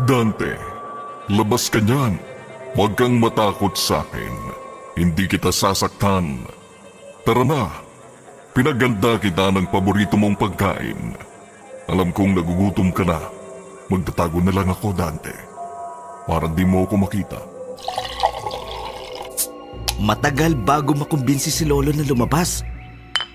Dante, 0.07 0.55
labas 1.35 1.67
ka 1.67 1.83
niyan. 1.83 2.15
Huwag 2.79 2.95
kang 2.95 3.19
matakot 3.19 3.75
sa 3.75 4.07
akin. 4.07 4.55
Hindi 4.95 5.27
kita 5.27 5.51
sasaktan. 5.51 6.47
Tara 7.27 7.43
na. 7.43 7.84
Pinaganda 8.55 9.19
kita 9.19 9.51
ng 9.51 9.67
paborito 9.67 10.15
mong 10.15 10.39
pagkain. 10.39 11.19
Alam 11.91 12.15
kong 12.15 12.39
nagugutom 12.39 12.95
ka 12.95 13.03
na. 13.03 13.19
Magtatago 13.91 14.39
na 14.39 14.55
lang 14.55 14.71
ako, 14.71 14.95
Dante. 14.95 15.35
Para 16.23 16.47
di 16.47 16.63
mo 16.63 16.87
ako 16.87 16.95
makita. 17.03 17.43
Matagal 19.99 20.55
bago 20.55 20.95
makumbinsi 20.95 21.51
si 21.51 21.67
Lolo 21.67 21.91
na 21.91 22.07
lumabas. 22.07 22.63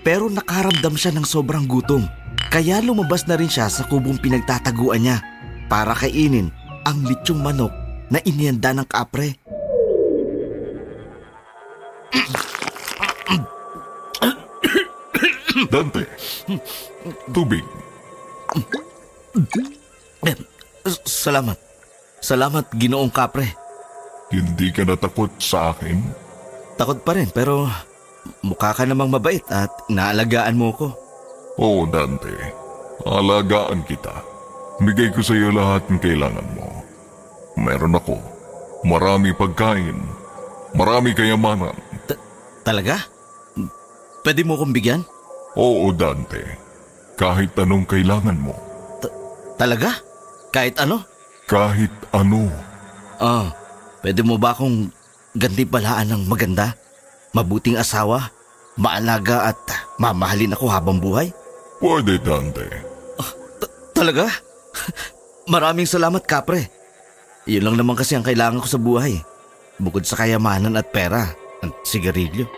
Pero 0.00 0.32
nakaramdam 0.32 0.96
siya 0.96 1.12
ng 1.12 1.28
sobrang 1.28 1.68
gutom. 1.68 2.00
Kaya 2.48 2.80
lumabas 2.80 3.28
na 3.28 3.36
rin 3.36 3.52
siya 3.52 3.68
sa 3.68 3.84
kubong 3.84 4.16
pinagtataguan 4.24 5.04
niya 5.04 5.20
para 5.68 5.92
kainin 5.92 6.48
ang 6.88 7.04
litsyong 7.04 7.44
manok 7.44 7.76
na 8.08 8.24
inihanda 8.24 8.72
ng 8.72 8.88
kapre. 8.88 9.36
Dante, 15.70 16.02
tubig. 17.30 17.62
Salamat. 21.06 21.54
Salamat, 22.20 22.66
ginoong 22.74 23.08
kapre. 23.08 23.54
Hindi 24.34 24.74
ka 24.74 24.82
natakot 24.82 25.30
sa 25.38 25.70
akin? 25.72 26.02
Takot 26.74 27.00
pa 27.06 27.14
rin 27.14 27.30
pero 27.30 27.70
mukha 28.42 28.74
ka 28.74 28.82
namang 28.84 29.08
mabait 29.14 29.42
at 29.46 29.70
naalagaan 29.86 30.58
mo 30.58 30.74
ko. 30.74 30.92
Oo, 31.56 31.86
Dante. 31.86 32.34
Alagaan 33.06 33.86
kita. 33.86 34.12
Bigay 34.82 35.12
ko 35.14 35.20
sa 35.22 35.38
iyo 35.38 35.54
lahat 35.54 35.86
ng 35.88 36.00
kailangan 36.02 36.46
mo. 36.56 36.66
Meron 37.56 37.96
ako. 37.96 38.16
Marami 38.82 39.30
pagkain. 39.36 39.96
Marami 40.72 41.12
kayamanan. 41.12 41.76
Talaga? 42.64 43.06
Pwede 44.24 44.44
mo 44.44 44.56
kong 44.56 44.72
bigyan? 44.72 45.02
Oo, 45.58 45.90
Dante. 45.90 46.42
Kahit 47.18 47.52
anong 47.58 47.84
kailangan 47.84 48.38
mo. 48.38 48.54
Talaga? 49.58 49.98
Kahit 50.54 50.78
ano? 50.80 51.04
Kahit 51.44 51.92
ano. 52.14 52.48
Ah, 53.20 53.52
pwede 54.00 54.24
mo 54.24 54.40
ba 54.40 54.56
akong 54.56 54.88
gantimpalaan 55.36 56.10
ng 56.14 56.22
maganda? 56.30 56.74
Mabuting 57.36 57.76
asawa? 57.76 58.32
Maalaga 58.80 59.52
at 59.52 59.60
mamahalin 60.00 60.56
ako 60.56 60.66
habang 60.70 60.96
buhay? 60.96 61.28
Pwede, 61.82 62.16
Dante. 62.22 62.64
Talaga? 63.92 64.32
Maraming 65.52 65.84
salamat, 65.84 66.24
Kapre. 66.24 66.72
Yun 67.44 67.68
lang 67.68 67.76
naman 67.76 67.98
kasi 67.98 68.16
ang 68.16 68.24
kailangan 68.24 68.62
ko 68.62 68.68
sa 68.70 68.80
buhay. 68.80 69.20
Bukod 69.76 70.04
sa 70.08 70.16
kayamanan 70.16 70.76
at 70.76 70.88
pera 70.88 71.28
at 71.60 71.72
sigarilyo. 71.84 72.48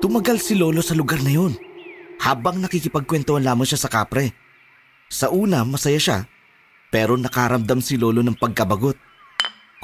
Tumagal 0.00 0.40
si 0.40 0.56
Lolo 0.56 0.80
sa 0.80 0.96
lugar 0.96 1.20
na 1.20 1.28
yun. 1.28 1.52
Habang 2.24 2.56
nakikipagkwentuhan 2.56 3.44
lamang 3.44 3.68
siya 3.68 3.84
sa 3.84 3.92
Kapre. 3.92 4.32
Sa 5.12 5.28
una, 5.28 5.60
masaya 5.60 6.00
siya. 6.00 6.18
Pero 6.88 7.20
nakaramdam 7.20 7.84
si 7.84 8.00
Lolo 8.00 8.24
ng 8.24 8.32
pagkabagot. 8.32 8.96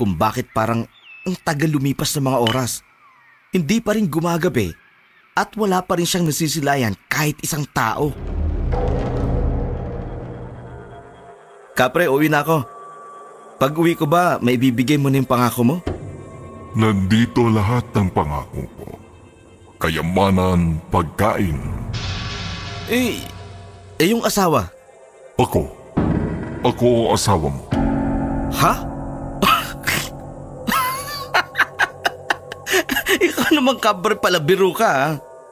Kung 0.01 0.17
bakit 0.17 0.49
parang 0.57 0.89
ang 1.29 1.37
tagal 1.45 1.69
lumipas 1.69 2.17
ng 2.17 2.33
mga 2.33 2.39
oras. 2.49 2.81
Hindi 3.53 3.85
pa 3.85 3.93
rin 3.93 4.09
gumagabi 4.09 4.73
at 5.37 5.53
wala 5.53 5.85
pa 5.85 6.01
rin 6.01 6.09
siyang 6.09 6.25
nasisilayan 6.25 6.97
kahit 7.13 7.37
isang 7.45 7.69
tao. 7.77 8.17
Kapre, 11.77 12.09
uwi 12.09 12.33
na 12.33 12.41
ako. 12.41 12.65
Pag 13.61 13.73
uwi 13.77 13.93
ko 13.93 14.09
ba, 14.09 14.41
may 14.41 14.57
bibigay 14.57 14.97
mo 14.97 15.13
na 15.13 15.21
yung 15.21 15.29
pangako 15.29 15.61
mo? 15.61 15.77
Nandito 16.73 17.45
lahat 17.53 17.85
ng 17.93 18.09
pangako 18.13 18.65
ko. 18.65 18.76
Kayamanan, 19.77 20.81
pagkain. 20.89 21.61
Eh, 22.89 23.21
eh 24.01 24.09
yung 24.09 24.25
asawa. 24.25 24.73
Ako. 25.37 25.69
Ako 26.65 27.13
ang 27.13 27.13
asawa 27.13 27.49
mo. 27.53 27.65
Ha? 28.57 28.73
Ikaw 33.29 33.49
naman 33.53 33.77
kabre 33.77 34.17
pala 34.17 34.41
biro 34.41 34.73
ka 34.73 34.89
ha? 34.89 35.11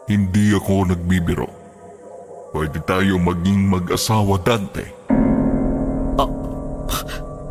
Hindi 0.08 0.56
ako 0.56 0.88
nagbibiro. 0.88 1.48
Pwede 2.56 2.80
tayo 2.88 3.20
maging 3.20 3.68
mag-asawa, 3.68 4.40
Dante. 4.40 4.88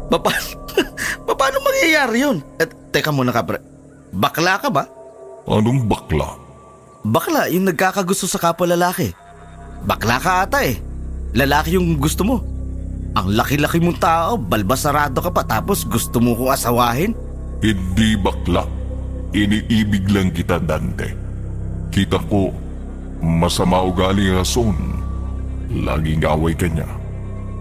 Papa, 0.10 0.30
paano 1.38 1.58
mangyayari 1.62 2.22
yun? 2.22 2.38
Eh, 2.58 2.70
teka 2.90 3.14
muna 3.14 3.30
kapre. 3.30 3.62
Bakla 4.10 4.58
ka 4.62 4.70
ba? 4.74 4.86
Anong 5.50 5.86
bakla? 5.90 6.43
Bakla 7.04 7.52
yung 7.52 7.68
nagkakagusto 7.68 8.32
sa 8.32 8.40
kapwa 8.40 8.64
lalaki. 8.64 9.12
Bakla 9.84 10.24
ka 10.24 10.48
ata 10.48 10.64
eh. 10.64 10.80
Lalaki 11.36 11.76
yung 11.76 12.00
gusto 12.00 12.24
mo. 12.24 12.40
Ang 13.14 13.36
laki-laki 13.36 13.84
mong 13.84 14.00
tao, 14.00 14.40
balbasarado 14.40 15.20
ka 15.20 15.30
pa 15.30 15.44
tapos 15.44 15.84
gusto 15.84 16.24
mo 16.24 16.34
kong 16.34 16.56
asawahin? 16.56 17.12
Hindi 17.60 18.16
bakla. 18.16 18.64
Iniibig 19.36 20.08
lang 20.10 20.32
kita, 20.32 20.64
Dante. 20.64 21.12
Kita 21.92 22.24
ko, 22.32 22.56
masama 23.20 23.84
ugali 23.84 24.32
ang 24.32 24.42
ason. 24.42 24.78
Laging 25.74 26.24
away 26.24 26.56
ka 26.56 26.72
niya. 26.72 26.88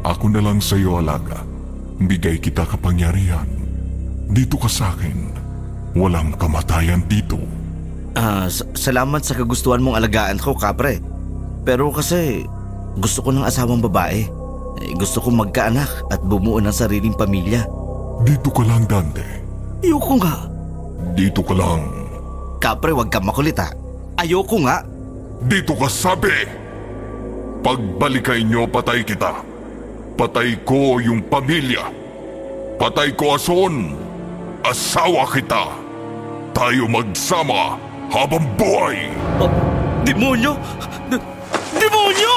Ako 0.06 0.30
na 0.30 0.38
lang 0.38 0.62
sa'yo 0.62 1.02
alaga. 1.02 1.42
Bigay 1.98 2.38
kita 2.38 2.62
kapangyarihan. 2.62 3.48
Dito 4.30 4.54
ka 4.54 4.70
sa 4.70 4.94
akin. 4.94 5.34
Walang 5.98 6.38
kamatayan 6.38 7.02
dito. 7.10 7.61
Ah, 8.12 8.44
salamat 8.76 9.24
sa 9.24 9.32
kagustuhan 9.32 9.80
mong 9.80 9.96
alagaan 9.96 10.36
ko, 10.36 10.52
kapre. 10.52 11.00
Pero 11.64 11.88
kasi 11.88 12.44
gusto 13.00 13.24
ko 13.24 13.32
ng 13.32 13.46
asawang 13.48 13.80
babae. 13.80 14.28
Eh, 14.84 14.92
gusto 15.00 15.24
kong 15.24 15.48
magkaanak 15.48 15.88
at 16.12 16.20
bumuo 16.20 16.60
ng 16.60 16.74
sariling 16.74 17.16
pamilya. 17.16 17.64
Dito 18.20 18.52
ka 18.52 18.62
lang, 18.68 18.84
Dante. 18.84 19.24
Ayoko 19.80 20.20
nga. 20.20 20.44
Dito 21.16 21.40
ka 21.40 21.54
lang. 21.56 21.88
Kapre, 22.60 22.92
wag 22.92 23.08
kang 23.08 23.24
makulit 23.24 23.56
ha. 23.56 23.72
Ayoko 24.20 24.60
nga. 24.60 24.84
Dito 25.42 25.72
ka 25.74 25.88
sabi! 25.88 26.60
Pagbalikay 27.62 28.44
nyo, 28.44 28.68
patay 28.68 29.02
kita. 29.06 29.40
Patay 30.18 30.60
ko 30.66 31.00
yung 31.00 31.24
pamilya. 31.26 31.88
Patay 32.76 33.14
ko 33.16 33.38
ason. 33.38 33.96
Asawa 34.62 35.26
kita. 35.30 35.70
Tayo 36.52 36.84
magsama 36.90 37.91
habang 38.12 38.44
buhay. 38.60 39.08
Oh, 39.40 39.48
demonyo! 40.04 40.52
D- 41.08 41.24
demonyo! 41.80 42.34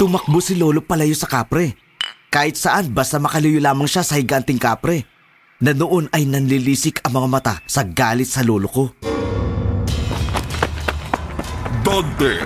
Tumakbo 0.00 0.40
si 0.42 0.56
Lolo 0.58 0.82
palayo 0.82 1.14
sa 1.14 1.28
kapre. 1.28 1.76
Kahit 2.32 2.56
saan 2.56 2.90
basta 2.90 3.20
makalayo 3.20 3.60
lamang 3.60 3.86
siya 3.86 4.02
sa 4.02 4.16
higanting 4.16 4.58
kapre. 4.58 5.04
Na 5.62 5.70
noon 5.70 6.10
ay 6.10 6.26
nanlilisik 6.26 7.04
ang 7.06 7.22
mga 7.22 7.28
mata 7.30 7.54
sa 7.70 7.86
galit 7.86 8.26
sa 8.26 8.42
lolo 8.42 8.66
ko. 8.66 8.84
Dante! 11.86 12.42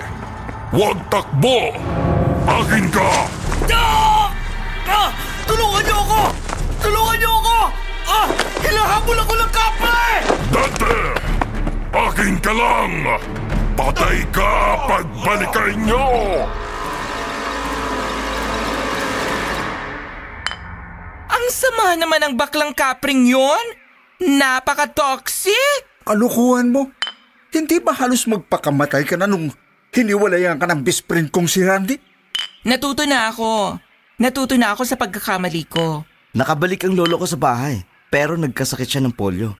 Huwag 0.69 1.01
takbo! 1.09 1.73
Akin 2.45 2.85
ka! 2.93 3.09
Ah! 3.73 4.29
Ah! 4.85 5.09
Tulungan 5.49 5.81
niyo 5.81 5.97
ako! 5.97 6.21
Tulungan 6.77 7.17
niyo 7.17 7.31
ako! 7.41 7.86
Ah! 8.07 8.31
Hinahabol 8.63 9.19
ako 9.19 9.33
ng 9.35 9.51
kapre! 9.51 10.07
Dante! 10.47 10.97
Akin 11.91 12.33
ka 12.39 12.51
lang! 12.55 12.91
Patay 13.75 14.23
ka 14.31 14.51
pagbalikan 14.87 15.75
nyo! 15.83 16.07
Ang 21.27 21.45
sama 21.51 21.93
naman 21.99 22.23
ng 22.23 22.33
baklang 22.39 22.71
kapring 22.71 23.27
yon. 23.27 23.65
Napaka-toxic! 24.23 25.85
Kalukuhan 26.07 26.71
mo. 26.71 26.89
Hindi 27.51 27.77
ba 27.83 27.91
halos 27.91 28.23
magpakamatay 28.25 29.03
ka 29.03 29.19
na 29.19 29.27
nung 29.27 29.51
hiniwalayan 29.91 30.55
ka 30.55 30.65
ng 30.65 30.81
best 30.81 31.03
friend 31.03 31.27
kong 31.29 31.51
si 31.51 31.61
Randy? 31.61 31.99
Natuto 32.63 33.03
na 33.03 33.29
ako. 33.29 33.77
Natuto 34.17 34.55
na 34.57 34.73
ako 34.73 34.81
sa 34.87 34.95
pagkakamali 34.97 35.63
ko. 35.69 36.03
Nakabalik 36.33 36.85
ang 36.85 36.93
lolo 36.93 37.17
ko 37.21 37.25
sa 37.25 37.39
bahay, 37.39 37.81
pero 38.07 38.39
nagkasakit 38.39 38.87
siya 38.87 39.03
ng 39.03 39.15
polio. 39.15 39.59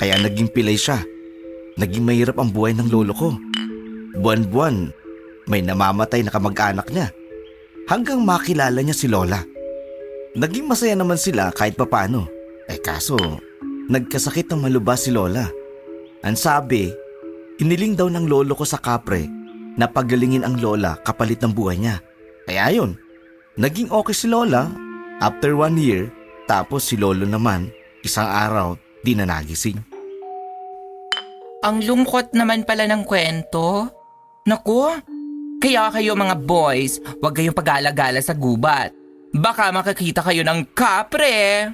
Kaya 0.00 0.16
naging 0.16 0.48
pilay 0.48 0.80
siya. 0.80 1.04
Naging 1.76 2.08
mahirap 2.08 2.40
ang 2.40 2.48
buhay 2.48 2.72
ng 2.72 2.88
lolo 2.88 3.12
ko. 3.12 3.36
Buwan-buwan, 4.16 4.88
may 5.44 5.60
namamatay 5.60 6.24
na 6.24 6.32
kamag-anak 6.32 6.88
niya. 6.88 7.12
Hanggang 7.84 8.24
makilala 8.24 8.80
niya 8.80 8.96
si 8.96 9.12
Lola. 9.12 9.44
Naging 10.32 10.64
masaya 10.64 10.96
naman 10.96 11.20
sila 11.20 11.52
kahit 11.52 11.76
papano. 11.76 12.24
Eh 12.64 12.80
kaso, 12.80 13.20
nagkasakit 13.92 14.48
ng 14.48 14.64
malubha 14.64 14.96
si 14.96 15.12
Lola. 15.12 15.44
Ang 16.24 16.38
sabi, 16.38 16.88
iniling 17.60 17.92
daw 17.92 18.08
ng 18.08 18.24
lolo 18.24 18.56
ko 18.56 18.64
sa 18.64 18.80
kapre 18.80 19.28
na 19.76 19.84
pagalingin 19.84 20.48
ang 20.48 20.56
Lola 20.56 20.96
kapalit 21.02 21.44
ng 21.44 21.52
buhay 21.52 21.76
niya. 21.76 22.00
Kaya 22.48 22.72
yun, 22.72 22.96
naging 23.60 23.92
okay 23.92 24.16
si 24.16 24.32
Lola 24.32 24.70
after 25.20 25.52
one 25.58 25.76
year 25.76 26.08
tapos 26.48 26.88
si 26.88 26.96
Lolo 26.96 27.26
naman 27.26 27.68
isang 28.00 28.30
araw 28.30 28.78
di 29.02 29.18
na 29.18 29.26
nagising. 29.26 29.89
Ang 31.60 31.84
lungkot 31.84 32.32
naman 32.32 32.64
pala 32.64 32.88
ng 32.88 33.04
kwento. 33.04 33.84
Naku, 34.48 34.96
kaya 35.60 35.92
kayo 35.92 36.16
mga 36.16 36.40
boys, 36.40 36.96
huwag 37.20 37.36
kayong 37.36 37.52
pag-alagala 37.52 38.16
sa 38.24 38.32
gubat. 38.32 38.96
Baka 39.36 39.68
makakita 39.68 40.24
kayo 40.24 40.40
ng 40.40 40.72
kapre. 40.72 41.68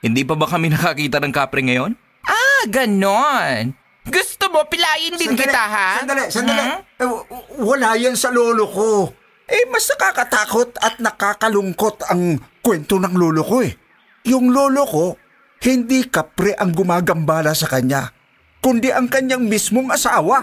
Hindi 0.00 0.24
pa 0.24 0.40
ba 0.40 0.48
kami 0.48 0.72
nakakita 0.72 1.20
ng 1.20 1.36
kapre 1.36 1.60
ngayon? 1.60 1.92
Ah, 2.24 2.64
ganon. 2.64 3.76
Gusto 4.08 4.48
mo 4.48 4.64
pilayin 4.72 5.20
din 5.20 5.36
kita 5.36 5.62
ha? 5.68 6.00
Sandali, 6.00 6.32
sandali. 6.32 6.62
Hmm? 6.64 6.80
Eh, 6.96 7.04
w- 7.04 7.26
wala 7.60 7.92
yan 8.00 8.16
sa 8.16 8.32
lolo 8.32 8.64
ko. 8.72 9.12
Eh, 9.44 9.68
mas 9.68 9.84
nakakatakot 9.92 10.80
at 10.80 10.96
nakakalungkot 10.96 12.08
ang 12.08 12.40
kwento 12.64 12.96
ng 12.96 13.12
lolo 13.12 13.44
ko 13.44 13.60
eh. 13.60 13.76
Yung 14.32 14.48
lolo 14.48 14.82
ko, 14.88 15.06
hindi 15.60 16.08
kapre 16.08 16.56
ang 16.56 16.72
gumagambala 16.72 17.52
sa 17.52 17.68
kanya, 17.68 18.15
kundi 18.66 18.90
ang 18.90 19.06
kanyang 19.06 19.46
mismong 19.46 19.94
asawa. 19.94 20.42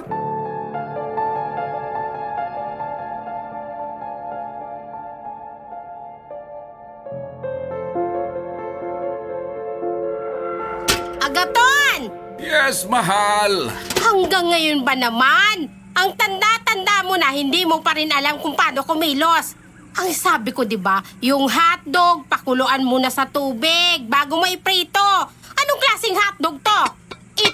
Agaton! 11.19 12.07
Yes, 12.39 12.87
mahal. 12.87 13.67
Hanggang 13.99 14.55
ngayon 14.55 14.87
ba 14.87 14.95
naman? 14.95 15.67
Ang 15.91 16.15
tanda-tanda 16.15 17.03
mo 17.03 17.19
na 17.19 17.35
hindi 17.35 17.67
mo 17.67 17.83
pa 17.83 17.91
rin 17.91 18.07
alam 18.07 18.39
kung 18.39 18.55
paano 18.55 18.87
kumilos. 18.87 19.59
Ang 19.99 20.15
sabi 20.15 20.55
ko, 20.55 20.63
di 20.63 20.79
ba, 20.79 21.03
yung 21.19 21.51
hotdog, 21.51 22.31
pakuluan 22.31 22.87
muna 22.87 23.11
sa 23.11 23.27
tubig 23.27 24.07
bago 24.07 24.39
mo 24.39 24.47
iprito. 24.47 25.11
Anong 25.59 25.79
klaseng 25.83 26.15
hotdog 26.15 26.63
to? 26.63 26.81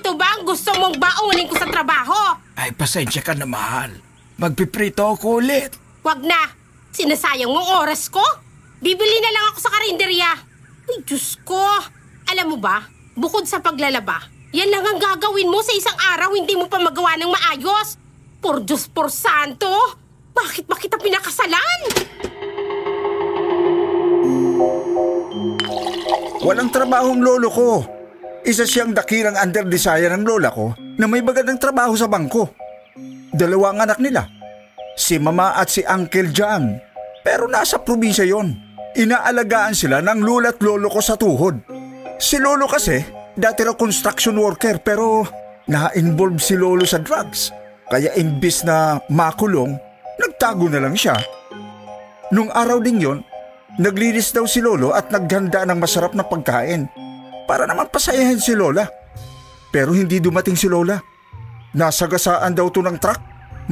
Ito 0.09 0.17
ba 0.17 0.25
ang 0.25 0.41
gusto 0.41 0.73
mong 0.73 0.97
baunin 0.97 1.45
ko 1.45 1.53
sa 1.53 1.69
trabaho? 1.69 2.33
Ay, 2.57 2.73
pasensya 2.73 3.21
ka 3.21 3.37
na, 3.37 3.45
mahal. 3.45 3.93
Magpiprito 4.41 5.05
ako 5.05 5.37
ulit. 5.37 5.77
Wag 6.01 6.25
na. 6.25 6.49
Sinasayang 6.89 7.53
mong 7.53 7.85
oras 7.85 8.09
ko. 8.09 8.25
Bibili 8.81 9.21
na 9.21 9.29
lang 9.29 9.45
ako 9.53 9.57
sa 9.61 9.69
karinderya. 9.69 10.33
Ay, 10.89 11.05
Diyos 11.05 11.37
ko. 11.45 11.61
Alam 12.25 12.49
mo 12.49 12.57
ba, 12.57 12.89
bukod 13.13 13.45
sa 13.45 13.61
paglalaba, 13.61 14.25
yan 14.49 14.73
lang 14.73 14.81
ang 14.81 14.97
gagawin 14.97 15.45
mo 15.45 15.61
sa 15.61 15.77
isang 15.77 15.93
araw, 16.17 16.33
hindi 16.33 16.57
mo 16.57 16.65
pa 16.65 16.81
magawa 16.81 17.13
ng 17.13 17.29
maayos. 17.29 18.01
Por 18.41 18.65
Diyos, 18.65 18.89
por 18.89 19.13
Santo. 19.13 19.69
Bakit 20.33 20.65
ba 20.65 20.73
kita 20.73 20.97
pinakasalan? 20.97 21.79
Walang 26.41 26.73
trabaho 26.73 27.13
ang 27.13 27.21
lolo 27.21 27.49
ko. 27.53 27.98
Isa 28.47 28.63
siyang 28.63 28.95
dakilang 28.95 29.35
underdesire 29.35 30.07
ng 30.15 30.23
lola 30.23 30.47
ko 30.47 30.71
na 30.95 31.05
may 31.11 31.19
bagad 31.19 31.43
ng 31.43 31.59
trabaho 31.59 31.91
sa 31.95 32.07
bangko. 32.07 32.47
Dalawa 33.35 33.75
ang 33.75 33.79
anak 33.83 33.99
nila. 33.99 34.23
Si 34.95 35.19
mama 35.19 35.55
at 35.59 35.67
si 35.67 35.83
Uncle 35.83 36.31
John. 36.31 36.79
Pero 37.19 37.51
nasa 37.51 37.83
probinsya 37.83 38.23
yon. 38.23 38.55
Inaalagaan 38.95 39.75
sila 39.75 39.99
ng 39.99 40.23
lula 40.23 40.55
at 40.55 40.59
lolo 40.63 40.87
ko 40.87 40.99
sa 41.03 41.19
tuhod. 41.19 41.61
Si 42.19 42.39
lolo 42.39 42.67
kasi, 42.67 42.99
dati 43.35 43.63
raw 43.63 43.75
construction 43.75 44.35
worker 44.39 44.79
pero 44.83 45.23
na-involve 45.67 46.39
si 46.39 46.55
lolo 46.55 46.87
sa 46.87 46.99
drugs. 46.99 47.51
Kaya 47.91 48.15
imbis 48.17 48.63
na 48.63 48.99
makulong, 49.11 49.75
nagtago 50.19 50.67
na 50.71 50.83
lang 50.83 50.95
siya. 50.95 51.15
Nung 52.31 52.49
araw 52.51 52.81
ding 52.81 53.03
yon, 53.03 53.19
naglinis 53.77 54.31
daw 54.31 54.47
si 54.47 54.63
lolo 54.63 54.95
at 54.95 55.11
naghanda 55.11 55.63
ng 55.67 55.79
masarap 55.79 56.15
na 56.15 56.25
pagkain 56.25 56.89
para 57.49 57.65
naman 57.65 57.89
pasayahin 57.89 58.37
si 58.37 58.53
lola. 58.53 58.85
Pero 59.73 59.97
hindi 59.97 60.21
dumating 60.21 60.53
si 60.53 60.69
lola. 60.69 61.01
Nasagasaan 61.73 62.53
daw 62.53 62.69
to 62.69 62.85
ng 62.85 63.01
truck 63.01 63.17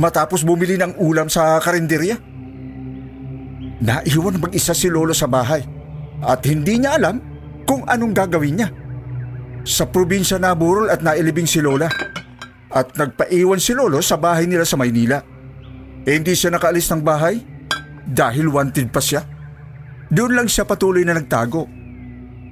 matapos 0.02 0.42
bumili 0.42 0.82
ng 0.82 0.98
ulam 0.98 1.30
sa 1.30 1.62
karinderya. 1.62 2.18
Naiwan 3.78 4.42
mag-isa 4.42 4.74
si 4.74 4.90
lolo 4.90 5.14
sa 5.14 5.30
bahay 5.30 5.62
at 6.26 6.42
hindi 6.50 6.82
niya 6.82 6.98
alam 6.98 7.22
kung 7.70 7.86
anong 7.86 8.14
gagawin 8.18 8.58
niya. 8.58 8.70
Sa 9.62 9.86
probinsya 9.86 10.42
naburol 10.42 10.90
at 10.90 11.06
nailibing 11.06 11.46
si 11.46 11.62
lola 11.62 11.86
at 12.74 12.98
nagpaiwan 12.98 13.62
si 13.62 13.78
lolo 13.78 14.02
sa 14.02 14.18
bahay 14.18 14.50
nila 14.50 14.66
sa 14.66 14.82
Maynila. 14.82 15.22
Eh, 16.08 16.14
hindi 16.18 16.34
siya 16.34 16.50
nakaalis 16.56 16.90
ng 16.90 17.04
bahay 17.06 17.38
dahil 18.08 18.50
wanted 18.50 18.90
pa 18.90 19.04
siya. 19.04 19.22
Doon 20.10 20.40
lang 20.40 20.48
siya 20.48 20.66
patuloy 20.66 21.04
na 21.04 21.14
nagtago. 21.14 21.77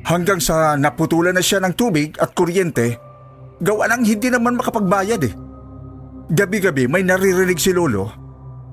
Hanggang 0.06 0.38
sa 0.38 0.78
naputulan 0.78 1.34
na 1.34 1.42
siya 1.42 1.58
ng 1.66 1.74
tubig 1.74 2.14
at 2.22 2.38
kuryente 2.38 3.06
Gawa 3.56 3.88
ng 3.88 4.04
hindi 4.04 4.28
naman 4.28 4.60
makapagbayad 4.60 5.22
eh. 5.24 5.34
Gabi-gabi 6.28 6.92
may 6.92 7.06
naririnig 7.06 7.62
si 7.62 7.72
Lolo 7.72 8.12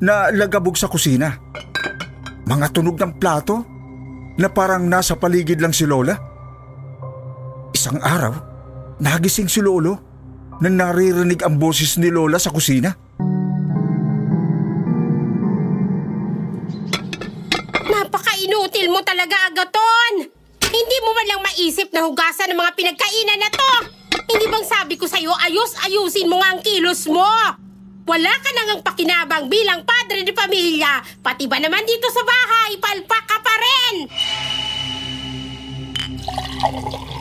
na 0.03 0.35
lagabog 0.35 0.75
sa 0.75 0.91
kusina. 0.91 1.39
Mga 2.43 2.67
tunog 2.75 2.99
ng 2.99 3.13
plato 3.23 3.63
na 4.35 4.51
parang 4.51 4.83
nasa 4.83 5.15
paligid 5.15 5.63
lang 5.63 5.71
si 5.71 5.87
Lola. 5.87 6.19
Isang 7.71 8.03
araw, 8.03 8.35
nagising 8.99 9.47
si 9.47 9.63
Lolo 9.63 9.95
nang 10.59 10.75
naririnig 10.75 11.47
ang 11.47 11.63
boses 11.63 11.95
ni 12.03 12.11
Lola 12.11 12.43
sa 12.43 12.51
kusina. 12.51 12.91
Napaka-inutil 17.87 18.91
mo 18.91 18.99
talaga, 19.07 19.47
Agaton! 19.55 20.32
Hindi 20.73 20.97
mo 21.05 21.11
man 21.13 21.27
lang 21.29 21.43
maisip 21.45 21.93
na 21.93 22.01
hugasan 22.09 22.49
ng 22.49 22.59
mga 22.59 22.73
pinagkainan 22.73 23.41
na 23.45 23.51
to! 23.53 23.73
Hindi 24.33 24.47
bang 24.49 24.65
sabi 24.65 24.97
ko 24.97 25.05
sa'yo, 25.05 25.37
ayos-ayusin 25.37 26.33
mo 26.33 26.41
nga 26.41 26.57
ang 26.57 26.65
kilos 26.65 27.05
mo! 27.13 27.29
Wala 28.03 28.33
ka 28.41 28.51
nang 28.57 28.69
ang 28.73 28.83
pakinabang 28.83 29.47
bilang 29.53 29.85
padre 29.85 30.25
de 30.25 30.33
pamilya, 30.33 31.05
pati 31.21 31.45
ba 31.47 31.61
naman 31.61 31.85
dito 31.85 32.09
sa 32.09 32.25
bahay, 32.25 32.81
palpak 32.81 33.25
ka 33.29 33.39
pa 33.45 33.55
rin! 33.61 33.95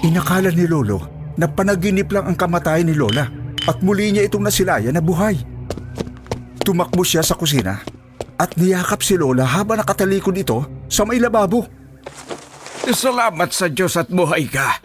Inakala 0.07 0.49
ni 0.49 0.65
Lolo 0.65 1.03
na 1.35 1.45
panaginip 1.51 2.09
lang 2.09 2.31
ang 2.31 2.37
kamatayan 2.39 2.87
ni 2.87 2.95
Lola 2.95 3.27
at 3.67 3.77
muli 3.83 4.15
niya 4.15 4.25
itong 4.25 4.47
nasilaya 4.47 4.89
na 4.89 5.03
buhay. 5.03 5.37
Tumakbo 6.61 7.03
siya 7.05 7.21
sa 7.21 7.37
kusina 7.37 7.83
at 8.41 8.57
niyakap 8.57 9.05
si 9.05 9.19
Lola 9.19 9.45
habang 9.45 9.77
nakatalikod 9.77 10.33
ito 10.33 10.65
sa 10.89 11.05
may 11.05 11.21
lababo. 11.21 11.65
Salamat 12.89 13.53
sa 13.53 13.69
Diyos 13.69 13.93
at 13.93 14.09
buhay 14.09 14.49
ka. 14.49 14.81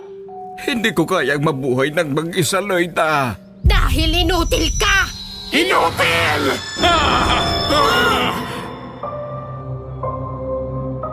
Hindi 0.69 0.93
ko 0.93 1.09
kayang 1.09 1.41
mabuhay 1.41 1.89
ng 1.97 2.13
mag-isa, 2.13 2.61
Loida. 2.61 3.33
Dahil 3.65 4.29
inutil 4.29 4.69
ka! 4.77 5.09
Inutil! 5.57 6.43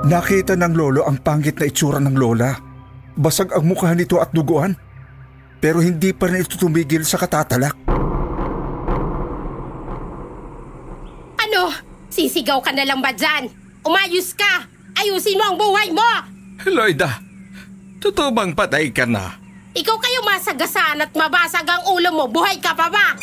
Nakita 0.04 0.60
ng 0.60 0.76
lolo 0.76 1.08
ang 1.08 1.24
pangit 1.24 1.56
na 1.56 1.72
itsura 1.72 2.04
ng 2.04 2.20
lola. 2.20 2.52
Basag 3.16 3.56
ang 3.56 3.64
mukha 3.64 3.96
nito 3.96 4.20
at 4.20 4.36
duguan. 4.36 4.76
Pero 5.64 5.80
hindi 5.80 6.12
pa 6.12 6.28
rin 6.28 6.44
ito 6.44 6.60
tumigil 6.60 7.08
sa 7.08 7.16
katatalak. 7.16 7.80
Ano? 11.40 11.72
Sisigaw 12.12 12.60
ka 12.60 12.76
na 12.76 12.84
lang 12.84 13.00
ba 13.00 13.16
dyan? 13.16 13.48
Umayos 13.88 14.36
ka! 14.36 14.68
Ayusin 15.00 15.40
mo 15.40 15.48
ang 15.48 15.56
buhay 15.56 15.96
mo! 15.96 16.33
Loida, 16.70 17.18
totoo 17.98 18.30
bang 18.30 18.54
patay 18.54 18.94
ka 18.94 19.10
na? 19.10 19.42
Ikaw 19.74 19.98
kayo 19.98 20.20
masagasaan 20.22 21.02
at 21.02 21.12
mabasag 21.18 21.66
ang 21.66 21.90
ulo 21.90 22.14
mo, 22.14 22.26
buhay 22.30 22.62
ka 22.62 22.78
pa 22.78 22.94
ba? 22.94 23.18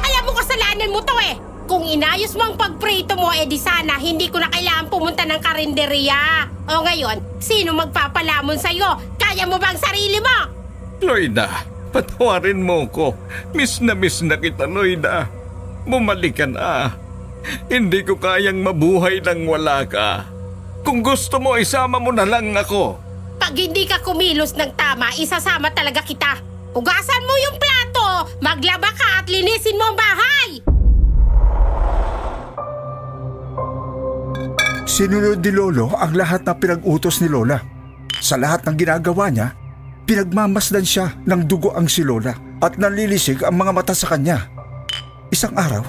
Alam 0.00 0.22
mo 0.24 0.32
kasalanan 0.32 0.88
mo 0.88 1.04
to 1.04 1.12
eh! 1.20 1.36
Kung 1.64 1.84
inayos 1.84 2.36
mo 2.36 2.44
ang 2.44 2.56
pagprito 2.60 3.16
mo, 3.16 3.32
edi 3.32 3.56
sana 3.56 3.96
hindi 3.96 4.28
ko 4.28 4.36
na 4.36 4.52
kailangan 4.52 4.92
pumunta 4.92 5.24
ng 5.24 5.40
karinderya. 5.40 6.44
O 6.68 6.84
ngayon, 6.84 7.40
sino 7.40 7.72
magpapalamon 7.72 8.60
sa'yo? 8.60 9.16
Kaya 9.16 9.48
mo 9.48 9.56
bang 9.56 9.76
sarili 9.80 10.20
mo? 10.20 10.38
Loida, 11.00 11.64
patawarin 11.88 12.60
mo 12.60 12.84
ko. 12.88 13.16
Miss 13.56 13.80
na 13.80 13.96
miss 13.96 14.20
na 14.20 14.36
kita, 14.36 14.68
Loida. 14.68 15.28
Bumalik 15.88 16.36
ka 16.36 16.48
na. 16.48 16.92
Hindi 17.68 18.04
ko 18.04 18.16
kayang 18.20 18.60
mabuhay 18.60 19.24
nang 19.24 19.48
wala 19.48 19.84
ka. 19.88 20.33
Kung 20.84 21.00
gusto 21.00 21.40
mo, 21.40 21.56
isama 21.56 21.96
mo 21.96 22.12
na 22.12 22.28
lang 22.28 22.52
ako. 22.52 23.00
Pag 23.40 23.56
hindi 23.56 23.88
ka 23.88 24.04
kumilos 24.04 24.52
ng 24.52 24.76
tama, 24.76 25.08
isasama 25.16 25.72
talaga 25.72 26.04
kita. 26.04 26.36
Ugasan 26.76 27.24
mo 27.24 27.34
yung 27.40 27.56
plato, 27.56 28.06
maglaba 28.44 28.92
ka 28.92 29.24
at 29.24 29.26
linisin 29.26 29.80
mo 29.80 29.88
ang 29.88 29.96
bahay. 29.96 30.48
Sinunod 34.84 35.40
ni 35.40 35.50
Lolo 35.50 35.90
ang 35.96 36.12
lahat 36.12 36.44
na 36.44 36.52
pinag-utos 36.52 37.24
ni 37.24 37.32
Lola. 37.32 37.58
Sa 38.20 38.36
lahat 38.36 38.68
ng 38.68 38.76
ginagawa 38.76 39.32
niya, 39.32 39.56
pinagmamasdan 40.04 40.84
siya 40.84 41.16
ng 41.24 41.48
dugo 41.48 41.72
ang 41.72 41.88
si 41.88 42.04
Lola 42.04 42.36
at 42.60 42.76
nanlilisig 42.76 43.40
ang 43.40 43.56
mga 43.56 43.72
mata 43.72 43.96
sa 43.96 44.12
kanya. 44.12 44.46
Isang 45.32 45.56
araw, 45.56 45.82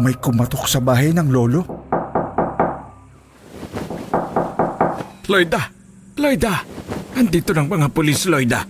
may 0.00 0.16
kumatok 0.16 0.64
sa 0.66 0.80
bahay 0.80 1.12
ng 1.12 1.28
Lolo. 1.28 1.62
Loida! 5.24 5.72
Loida! 6.20 6.60
Andito 7.16 7.56
ng 7.56 7.64
mga 7.64 7.88
pulis, 7.96 8.28
Loida. 8.28 8.68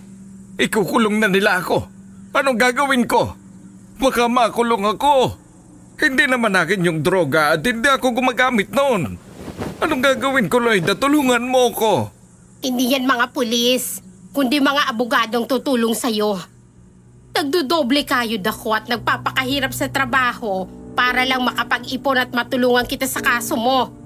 Ikukulong 0.55 1.19
na 1.19 1.27
nila 1.27 1.59
ako. 1.59 1.83
Anong 2.31 2.55
gagawin 2.55 3.11
ko? 3.11 3.35
Baka 3.99 4.31
makulong 4.31 4.95
ako. 4.95 5.35
Hindi 5.99 6.31
naman 6.31 6.55
akin 6.55 6.87
yung 6.87 7.03
droga 7.03 7.59
at 7.59 7.67
hindi 7.67 7.91
ako 7.91 8.23
gumagamit 8.23 8.71
noon. 8.71 9.19
Anong 9.83 10.03
gagawin 10.03 10.47
ko, 10.47 10.63
Loida? 10.63 10.95
Tulungan 10.95 11.43
mo 11.43 11.75
ko. 11.75 12.15
Hindi 12.63 12.95
yan 12.95 13.03
mga 13.03 13.35
pulis, 13.35 13.99
kundi 14.31 14.63
mga 14.63 14.95
abogadong 14.95 15.51
tutulong 15.51 15.99
sa'yo. 15.99 16.39
Nagdudoble 17.35 18.07
kayo 18.07 18.39
dako 18.39 18.79
at 18.79 18.87
nagpapakahirap 18.87 19.75
sa 19.75 19.91
trabaho 19.91 20.71
para 20.95 21.27
lang 21.27 21.43
makapag-ipon 21.43 22.23
at 22.23 22.31
matulungan 22.31 22.87
kita 22.87 23.11
sa 23.11 23.19
kaso 23.19 23.59
mo. 23.59 24.04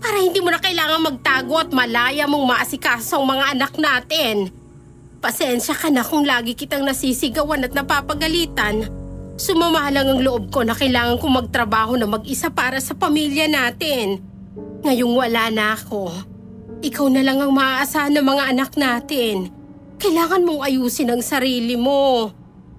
Para 0.00 0.16
hindi 0.16 0.40
mo 0.40 0.48
na 0.48 0.56
kailangan 0.56 1.04
magtago 1.04 1.60
at 1.60 1.70
malaya 1.76 2.24
mong 2.24 2.56
maasikaso 2.56 3.20
ang 3.20 3.36
mga 3.36 3.44
anak 3.52 3.72
natin. 3.76 4.48
Pasensya 5.20 5.76
ka 5.76 5.92
na 5.92 6.00
kung 6.00 6.24
lagi 6.24 6.56
kitang 6.56 6.88
nasisigawan 6.88 7.68
at 7.68 7.76
napapagalitan. 7.76 8.88
Sumamahalang 9.36 10.16
ang 10.16 10.20
loob 10.24 10.44
ko 10.48 10.64
na 10.64 10.72
kailangan 10.72 11.20
kong 11.20 11.44
magtrabaho 11.44 12.00
na 12.00 12.08
mag-isa 12.08 12.48
para 12.48 12.80
sa 12.80 12.96
pamilya 12.96 13.44
natin. 13.44 14.24
Ngayong 14.80 15.12
wala 15.12 15.52
na 15.52 15.76
ako, 15.76 16.08
ikaw 16.80 17.12
na 17.12 17.20
lang 17.20 17.44
ang 17.44 17.52
maaasahan 17.52 18.16
ng 18.16 18.24
mga 18.24 18.44
anak 18.56 18.70
natin. 18.80 19.52
Kailangan 20.00 20.48
mong 20.48 20.64
ayusin 20.64 21.12
ang 21.12 21.20
sarili 21.20 21.76
mo. 21.76 22.32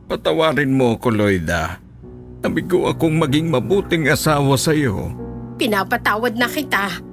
Patawarin 0.10 0.74
mo 0.74 0.98
ko, 0.98 1.14
Loida. 1.14 1.78
Nabigo 2.42 2.90
akong 2.90 3.22
maging 3.22 3.54
mabuting 3.54 4.10
asawa 4.10 4.58
sa'yo. 4.58 5.14
Pinapatawad 5.62 6.34
na 6.34 6.50
kita. 6.50 7.11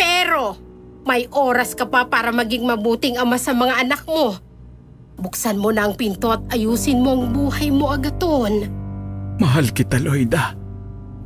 Pero, 0.00 0.56
may 1.04 1.28
oras 1.28 1.76
ka 1.76 1.84
pa 1.84 2.08
para 2.08 2.32
maging 2.32 2.64
mabuting 2.64 3.20
ama 3.20 3.36
sa 3.36 3.52
mga 3.52 3.84
anak 3.84 4.08
mo. 4.08 4.40
Buksan 5.20 5.60
mo 5.60 5.68
na 5.68 5.84
ang 5.84 6.00
pinto 6.00 6.32
at 6.32 6.40
ayusin 6.48 7.04
mo 7.04 7.12
ang 7.12 7.36
buhay 7.36 7.68
mo, 7.68 7.92
Agaton. 7.92 8.64
Mahal 9.36 9.68
kita, 9.76 10.00
Loida. 10.00 10.56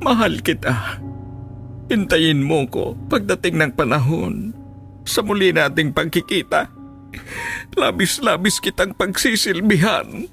Mahal 0.02 0.42
kita. 0.42 0.98
Hintayin 1.86 2.42
mo 2.42 2.66
ko 2.66 2.98
pagdating 3.06 3.62
ng 3.62 3.72
panahon 3.78 4.50
sa 5.06 5.22
muli 5.22 5.54
nating 5.54 5.94
pagkikita. 5.94 6.66
Labis-labis 7.78 8.58
kitang 8.58 8.98
pagsisilbihan. 8.98 10.26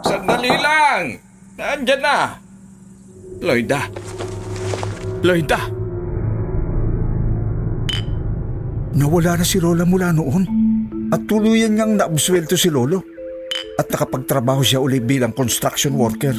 Sandali 0.00 0.54
lang! 0.56 1.20
Nandyan 1.60 2.00
na! 2.00 2.18
Loida! 3.44 3.92
Loida! 5.22 5.70
Nawala 8.92 9.38
na 9.38 9.46
si 9.46 9.62
Lola 9.62 9.86
mula 9.86 10.10
noon 10.10 10.44
at 11.14 11.22
tuluyan 11.30 11.78
niyang 11.78 11.94
naabswelto 11.94 12.58
si 12.58 12.68
Lolo 12.74 13.06
at 13.78 13.86
nakapagtrabaho 13.86 14.66
siya 14.66 14.82
uli 14.82 14.98
bilang 14.98 15.30
construction 15.30 15.94
worker. 15.94 16.34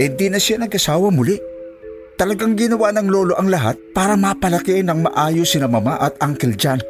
E 0.00 0.04
di 0.16 0.32
na 0.32 0.40
siya 0.40 0.64
nag-asawa 0.64 1.12
muli. 1.12 1.36
Talagang 2.16 2.56
ginawa 2.56 2.92
ng 2.92 3.08
lolo 3.08 3.32
ang 3.36 3.48
lahat 3.48 3.80
para 3.96 4.12
mapalaki 4.12 4.84
ng 4.84 5.08
maayos 5.08 5.56
sina 5.56 5.68
mama 5.68 5.96
at 6.00 6.20
Uncle 6.20 6.52
John. 6.52 6.80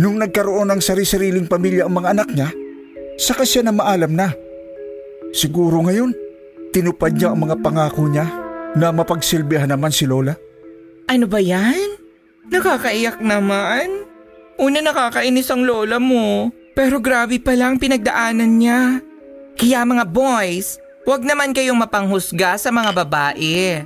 Nung 0.00 0.16
nagkaroon 0.16 0.72
ng 0.72 0.80
sari-sariling 0.80 1.48
pamilya 1.48 1.84
ang 1.84 2.00
mga 2.00 2.16
anak 2.16 2.28
niya, 2.32 2.48
saka 3.20 3.44
siya 3.44 3.64
na 3.64 3.76
maalam 3.76 4.16
na. 4.16 4.32
Siguro 5.36 5.84
ngayon, 5.84 6.16
tinupad 6.72 7.12
niya 7.12 7.36
ang 7.36 7.44
mga 7.44 7.60
pangako 7.60 8.08
niya 8.08 8.41
na 8.76 8.92
mapagsilbihan 8.92 9.68
naman 9.68 9.92
si 9.92 10.08
Lola. 10.08 10.36
Ano 11.10 11.28
ba 11.28 11.42
yan? 11.42 11.98
Nakakaiyak 12.48 13.20
naman. 13.20 14.08
Una 14.60 14.78
nakakainis 14.84 15.48
ang 15.48 15.64
lola 15.64 15.96
mo, 15.96 16.52
pero 16.76 17.00
grabe 17.00 17.40
pa 17.40 17.56
lang 17.56 17.80
pinagdaanan 17.80 18.52
niya. 18.60 19.00
Kaya 19.56 19.82
mga 19.82 20.04
boys, 20.08 20.76
huwag 21.08 21.24
naman 21.24 21.56
kayong 21.56 21.80
mapanghusga 21.80 22.60
sa 22.60 22.68
mga 22.68 22.92
babae. 22.92 23.82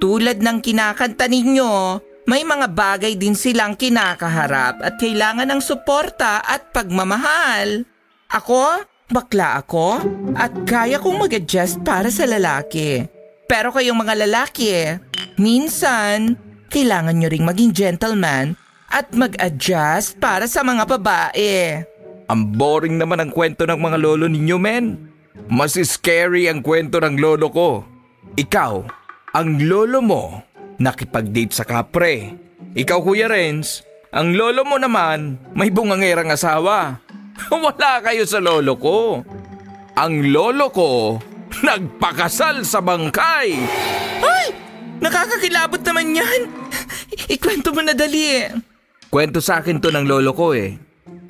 Tulad 0.00 0.40
ng 0.40 0.58
kinakanta 0.64 1.28
ninyo, 1.28 2.00
may 2.28 2.44
mga 2.44 2.68
bagay 2.72 3.16
din 3.16 3.36
silang 3.36 3.76
kinakaharap 3.76 4.84
at 4.84 4.94
kailangan 5.00 5.48
ng 5.48 5.60
suporta 5.64 6.44
at 6.44 6.72
pagmamahal. 6.72 7.84
Ako, 8.28 8.84
bakla 9.08 9.64
ako 9.64 10.00
at 10.36 10.52
kaya 10.68 11.00
kong 11.00 11.24
mag-adjust 11.24 11.80
para 11.80 12.12
sa 12.12 12.28
lalaki. 12.28 13.17
Pero 13.48 13.72
kayong 13.72 13.96
mga 13.96 14.28
lalaki, 14.28 15.00
minsan, 15.40 16.36
kailangan 16.68 17.16
nyo 17.16 17.32
ring 17.32 17.48
maging 17.48 17.72
gentleman 17.72 18.60
at 18.92 19.08
mag-adjust 19.16 20.20
para 20.20 20.44
sa 20.44 20.60
mga 20.60 20.84
babae. 20.84 21.80
Ang 22.28 22.42
boring 22.60 23.00
naman 23.00 23.24
ang 23.24 23.32
kwento 23.32 23.64
ng 23.64 23.80
mga 23.80 23.96
lolo 23.96 24.28
ninyo, 24.28 24.56
men. 24.60 25.08
Mas 25.48 25.80
scary 25.80 26.44
ang 26.44 26.60
kwento 26.60 27.00
ng 27.00 27.16
lolo 27.16 27.48
ko. 27.48 27.70
Ikaw, 28.36 28.84
ang 29.32 29.48
lolo 29.64 30.04
mo, 30.04 30.44
nakipag-date 30.76 31.56
sa 31.56 31.64
kapre. 31.64 32.36
Ikaw, 32.76 33.00
Kuya 33.00 33.32
Renz, 33.32 33.80
ang 34.12 34.36
lolo 34.36 34.60
mo 34.68 34.76
naman, 34.76 35.40
may 35.56 35.72
bungangerang 35.72 36.28
asawa. 36.28 37.00
Wala 37.48 38.04
kayo 38.04 38.28
sa 38.28 38.44
lolo 38.44 38.76
ko. 38.76 39.24
Ang 39.96 40.36
lolo 40.36 40.68
ko, 40.68 41.16
nagpakasal 41.62 42.62
sa 42.62 42.78
bangkay. 42.82 43.48
Ay! 44.22 44.46
Nakakakilabot 44.98 45.82
naman 45.86 46.18
yan. 46.18 46.40
Ikwento 47.30 47.70
mo 47.70 47.82
na 47.82 47.94
dali 47.94 48.22
eh. 48.34 48.50
Kwento 49.08 49.38
sa 49.38 49.62
akin 49.62 49.78
to 49.78 49.94
ng 49.94 50.04
lolo 50.04 50.34
ko 50.34 50.52
eh. 50.52 50.74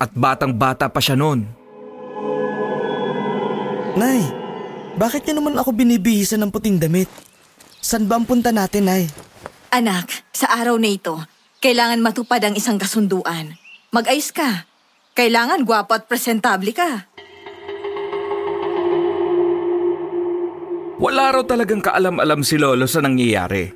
At 0.01 0.11
batang 0.15 0.57
bata 0.57 0.89
pa 0.89 0.99
siya 0.99 1.15
noon. 1.15 1.45
Nay, 3.99 4.23
bakit 4.95 5.27
niyo 5.27 5.43
naman 5.43 5.59
ako 5.59 5.75
binibihisan 5.75 6.39
ng 6.43 6.51
puting 6.51 6.79
damit? 6.79 7.09
San 7.79 8.07
ba 8.07 8.19
ang 8.19 8.27
punta 8.27 8.51
natin, 8.51 8.87
Nay? 8.87 9.07
Anak, 9.69 10.11
sa 10.31 10.49
araw 10.55 10.79
na 10.79 10.91
ito, 10.91 11.15
kailangan 11.61 12.01
matupad 12.01 12.41
ang 12.43 12.55
isang 12.55 12.79
kasunduan. 12.79 13.55
Mag-ayos 13.91 14.31
ka. 14.31 14.65
Kailangan 15.13 15.67
gwapo 15.67 15.97
at 15.97 16.07
presentable 16.07 16.71
ka. 16.71 17.08
Wala 20.99 21.31
raw 21.31 21.43
talagang 21.47 21.79
kaalam-alam 21.79 22.43
si 22.43 22.59
Lolo 22.59 22.83
sa 22.83 22.99
nangyayari. 22.99 23.71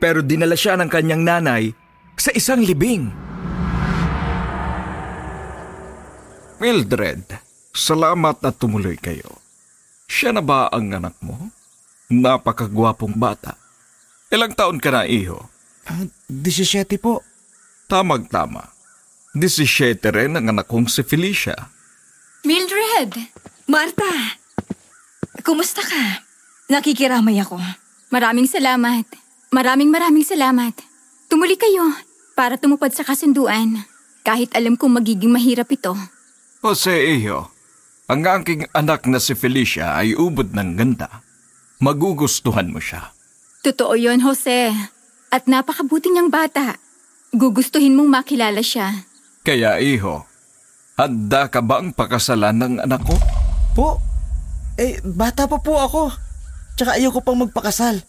Pero 0.00 0.24
dinala 0.24 0.56
siya 0.56 0.80
ng 0.80 0.88
kanyang 0.88 1.20
nanay 1.20 1.68
sa 2.16 2.32
isang 2.32 2.64
libing. 2.64 3.12
Mildred, 6.56 7.28
salamat 7.76 8.40
na 8.40 8.50
tumuloy 8.56 8.96
kayo. 8.96 9.36
Siya 10.08 10.32
na 10.32 10.40
ba 10.40 10.72
ang 10.72 10.96
anak 10.96 11.12
mo? 11.20 11.52
Napakagwapong 12.08 13.20
bata. 13.20 13.60
Ilang 14.32 14.56
taon 14.56 14.80
ka 14.80 14.88
na, 14.88 15.04
iho? 15.04 15.52
Uh, 15.84 16.08
17 16.32 16.88
po. 16.96 17.20
Tamag-tama. 17.84 18.72
17 19.36 20.00
rin 20.08 20.40
ang 20.40 20.48
anak 20.48 20.72
kong 20.72 20.88
si 20.88 21.04
Felicia. 21.04 21.68
Mildred! 22.48 23.28
Marta! 23.68 24.40
Kumusta 25.44 25.84
ka? 25.84 26.31
Nakikiramay 26.72 27.36
ako. 27.36 27.60
Maraming 28.08 28.48
salamat. 28.48 29.04
Maraming 29.52 29.92
maraming 29.92 30.24
salamat. 30.24 30.72
Tumuli 31.28 31.60
kayo 31.60 31.84
para 32.32 32.56
tumupad 32.56 32.88
sa 32.96 33.04
kasunduan. 33.04 33.84
Kahit 34.24 34.56
alam 34.56 34.80
kong 34.80 34.96
magiging 34.96 35.28
mahirap 35.28 35.68
ito. 35.68 35.92
Jose 36.64 36.96
Iho, 36.96 37.52
ang 38.08 38.24
aking 38.24 38.72
anak 38.72 39.04
na 39.04 39.20
si 39.20 39.36
Felicia 39.36 40.00
ay 40.00 40.16
ubod 40.16 40.56
ng 40.56 40.72
ganda. 40.72 41.20
Magugustuhan 41.84 42.72
mo 42.72 42.80
siya. 42.80 43.12
Totoo 43.60 43.92
yon, 43.92 44.24
Jose. 44.24 44.72
At 45.28 45.44
napakabuti 45.44 46.08
niyang 46.08 46.32
bata. 46.32 46.80
Gugustuhin 47.36 47.92
mong 47.92 48.08
makilala 48.08 48.64
siya. 48.64 49.04
Kaya 49.44 49.76
Iho, 49.76 50.24
handa 50.96 51.52
ka 51.52 51.60
ba 51.60 51.84
ang 51.84 51.92
pakasalan 51.92 52.56
ng 52.56 52.74
anak 52.80 53.04
ko? 53.04 53.16
Po? 53.76 53.88
Eh, 54.80 55.04
bata 55.04 55.44
pa 55.44 55.60
po 55.60 55.76
ako. 55.76 56.31
Tsaka 56.76 56.96
ayoko 56.96 57.20
pang 57.20 57.38
magpakasal. 57.38 58.00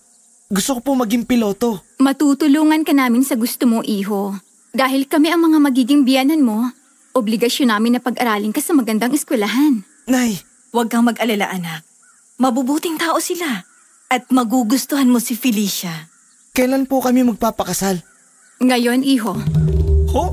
Gusto 0.53 0.77
ko 0.77 0.79
po 0.83 0.91
maging 0.93 1.25
piloto. 1.25 1.81
Matutulungan 1.97 2.85
ka 2.85 2.93
namin 2.93 3.25
sa 3.25 3.33
gusto 3.33 3.65
mo, 3.65 3.81
Iho. 3.81 4.37
Dahil 4.73 5.05
kami 5.05 5.29
ang 5.29 5.45
mga 5.45 5.57
magiging 5.61 6.01
biyanan 6.05 6.41
mo, 6.41 6.69
obligasyon 7.13 7.73
namin 7.73 7.97
na 7.97 8.01
pag-aralin 8.01 8.53
ka 8.53 8.61
sa 8.61 8.73
magandang 8.73 9.13
eskwelahan. 9.13 9.85
Nay! 10.05 10.41
Huwag 10.73 10.89
kang 10.89 11.05
mag-alala, 11.05 11.53
anak. 11.53 11.85
Mabubuting 12.41 12.97
tao 12.97 13.21
sila. 13.21 13.61
At 14.09 14.29
magugustuhan 14.29 15.09
mo 15.09 15.21
si 15.21 15.37
Felicia. 15.37 16.09
Kailan 16.53 16.85
po 16.85 17.01
kami 17.01 17.25
magpapakasal? 17.25 18.01
Ngayon, 18.61 19.01
Iho. 19.05 19.33
Ho? 20.13 20.23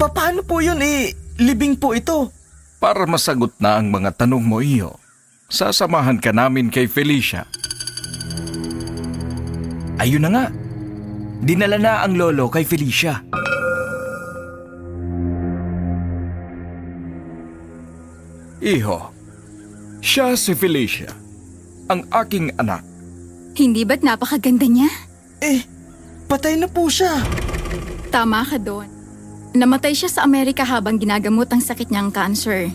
Pa- 0.00 0.12
paano 0.12 0.44
po 0.44 0.60
yun 0.60 0.80
eh? 0.80 1.12
Libing 1.40 1.76
po 1.76 1.96
ito. 1.96 2.28
Para 2.76 3.08
masagot 3.08 3.56
na 3.56 3.80
ang 3.80 3.88
mga 3.88 4.24
tanong 4.24 4.44
mo, 4.44 4.60
Iho, 4.60 4.96
sasamahan 5.52 6.16
ka 6.16 6.32
namin 6.32 6.72
kay 6.72 6.88
Felicia. 6.88 7.44
Ayun 10.00 10.24
na 10.24 10.30
nga. 10.32 10.44
Dinala 11.44 11.76
na 11.76 11.92
ang 12.00 12.16
lolo 12.16 12.48
kay 12.48 12.64
Felicia. 12.64 13.20
Iho, 18.62 19.10
siya 19.98 20.38
si 20.38 20.54
Felicia, 20.54 21.10
ang 21.90 22.06
aking 22.14 22.54
anak. 22.56 22.86
Hindi 23.58 23.82
ba't 23.82 24.06
napakaganda 24.06 24.70
niya? 24.70 24.86
Eh, 25.42 25.66
patay 26.30 26.54
na 26.56 26.70
po 26.70 26.86
siya. 26.86 27.20
Tama 28.14 28.46
ka 28.46 28.56
doon. 28.62 28.86
Namatay 29.52 29.92
siya 29.92 30.08
sa 30.08 30.20
Amerika 30.22 30.62
habang 30.62 30.96
ginagamot 30.96 31.50
ang 31.50 31.58
sakit 31.58 31.90
niyang 31.90 32.14
cancer. 32.14 32.70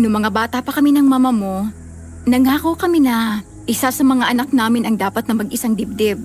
Noong 0.00 0.24
mga 0.24 0.30
bata 0.32 0.58
pa 0.64 0.72
kami 0.72 0.96
ng 0.96 1.04
mama 1.04 1.30
mo, 1.30 1.68
nangako 2.28 2.76
kami 2.76 3.04
na 3.04 3.40
isa 3.70 3.88
sa 3.94 4.02
mga 4.02 4.34
anak 4.34 4.50
namin 4.50 4.84
ang 4.84 4.96
dapat 4.98 5.30
na 5.30 5.38
mag-isang 5.38 5.78
dibdib. 5.78 6.18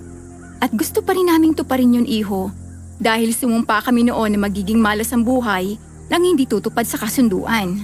At 0.64 0.74
gusto 0.74 1.04
pa 1.06 1.14
rin 1.14 1.30
naming 1.30 1.54
tuparin 1.54 1.94
yun, 1.94 2.08
iho. 2.08 2.50
Dahil 2.98 3.36
sumumpa 3.36 3.84
kami 3.84 4.08
noon 4.08 4.34
na 4.34 4.40
magiging 4.48 4.80
malas 4.80 5.12
ang 5.12 5.22
buhay 5.22 5.76
nang 6.08 6.24
hindi 6.24 6.48
tutupad 6.48 6.88
sa 6.88 6.98
kasunduan. 6.98 7.84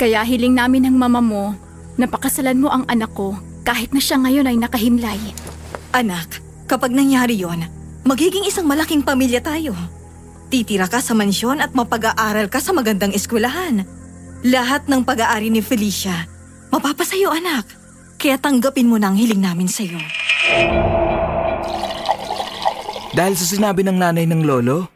Kaya 0.00 0.24
hiling 0.24 0.56
namin 0.56 0.88
ng 0.88 0.96
mama 0.96 1.20
mo 1.20 1.52
na 1.96 2.08
pakasalan 2.08 2.60
mo 2.60 2.68
ang 2.72 2.84
anak 2.88 3.12
ko 3.12 3.36
kahit 3.64 3.92
na 3.92 4.00
siya 4.00 4.20
ngayon 4.20 4.48
ay 4.48 4.56
nakahimlay. 4.60 5.20
Anak, 5.92 6.40
kapag 6.68 6.92
nangyari 6.92 7.40
yon, 7.40 7.64
magiging 8.04 8.44
isang 8.44 8.68
malaking 8.68 9.00
pamilya 9.00 9.40
tayo. 9.40 9.72
Titira 10.46 10.86
ka 10.86 11.02
sa 11.02 11.16
mansyon 11.16 11.58
at 11.58 11.74
mapag-aaral 11.74 12.46
ka 12.46 12.62
sa 12.62 12.70
magandang 12.70 13.10
eskwelahan. 13.10 13.82
Lahat 14.46 14.86
ng 14.86 15.02
pag-aari 15.02 15.50
ni 15.50 15.58
Felicia, 15.58 16.28
mapapasayo 16.76 17.32
anak. 17.32 17.64
Kaya 18.20 18.36
tanggapin 18.36 18.88
mo 18.88 19.00
na 19.00 19.12
ang 19.12 19.16
hiling 19.16 19.40
namin 19.40 19.68
sa'yo. 19.68 19.96
Dahil 23.16 23.32
sa 23.32 23.46
sinabi 23.48 23.80
ng 23.80 23.96
nanay 23.96 24.28
ng 24.28 24.44
lolo, 24.44 24.92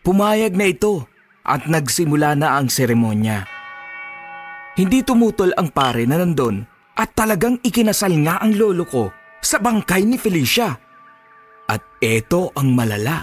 pumayag 0.00 0.56
na 0.56 0.72
ito 0.72 1.04
at 1.44 1.68
nagsimula 1.68 2.32
na 2.32 2.56
ang 2.56 2.72
seremonya. 2.72 3.44
Hindi 4.76 5.04
tumutol 5.04 5.52
ang 5.52 5.68
pare 5.68 6.08
na 6.08 6.16
nandun 6.16 6.64
at 6.96 7.12
talagang 7.12 7.60
ikinasal 7.60 8.14
nga 8.24 8.40
ang 8.40 8.56
lolo 8.56 8.88
ko 8.88 9.12
sa 9.44 9.60
bangkay 9.60 10.08
ni 10.08 10.16
Felicia. 10.16 10.72
At 11.68 12.00
eto 12.00 12.56
ang 12.56 12.72
malala. 12.72 13.20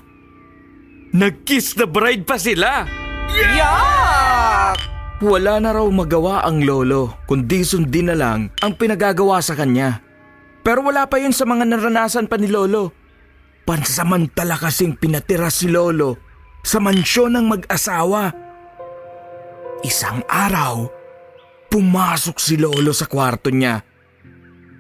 Nag-kiss 1.16 1.74
the 1.80 1.90
bride 1.90 2.28
pa 2.28 2.38
sila! 2.38 2.86
Yak! 3.34 3.95
Wala 5.26 5.58
na 5.58 5.74
raw 5.74 5.90
magawa 5.90 6.46
ang 6.46 6.62
lolo 6.62 7.18
kundi 7.26 7.66
sundin 7.66 8.14
na 8.14 8.16
lang 8.16 8.54
ang 8.62 8.78
pinagagawa 8.78 9.42
sa 9.42 9.58
kanya. 9.58 10.06
Pero 10.62 10.86
wala 10.86 11.10
pa 11.10 11.18
yun 11.18 11.34
sa 11.34 11.50
mga 11.50 11.66
naranasan 11.66 12.30
pa 12.30 12.38
ni 12.38 12.46
lolo. 12.46 12.94
Pansamantala 13.66 14.54
kasing 14.54 14.94
pinatira 15.02 15.50
si 15.50 15.66
lolo 15.66 16.22
sa 16.62 16.78
mansyon 16.78 17.42
ng 17.42 17.46
mag-asawa. 17.58 18.38
Isang 19.82 20.22
araw, 20.30 20.94
pumasok 21.74 22.38
si 22.38 22.62
lolo 22.62 22.94
sa 22.94 23.10
kwarto 23.10 23.50
niya 23.50 23.82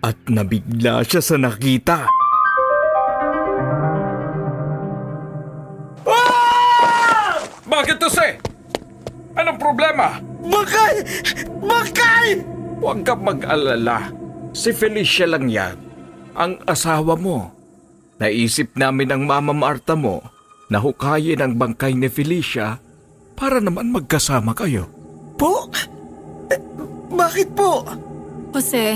at 0.05 0.29
nabigla 0.29 1.01
siya 1.01 1.25
sa 1.25 1.41
nakita. 1.41 2.05
Ah! 6.05 7.41
Bakit 7.65 7.97
to, 7.97 8.13
se? 8.13 8.54
Anong 9.35 9.59
problema? 9.59 10.19
Bakay! 10.47 10.93
Bakay! 11.59 12.27
Huwag 12.79 12.99
ka 13.03 13.13
mag-alala. 13.19 14.11
Si 14.55 14.71
Felicia 14.71 15.27
lang 15.27 15.51
yan. 15.51 15.75
Ang 16.35 16.63
asawa 16.63 17.19
mo. 17.19 17.51
Naisip 18.15 18.79
namin 18.79 19.11
ang 19.11 19.23
mama 19.27 19.51
Marta 19.51 19.95
mo 19.95 20.23
na 20.71 20.79
hukayin 20.79 21.43
ang 21.43 21.53
bangkay 21.59 21.91
ni 21.91 22.07
Felicia 22.07 22.79
para 23.35 23.59
naman 23.59 23.91
magkasama 23.91 24.55
kayo. 24.55 24.87
Po? 25.35 25.67
Eh, 26.47 26.59
bakit 27.11 27.51
po? 27.51 27.83
Jose, 28.55 28.95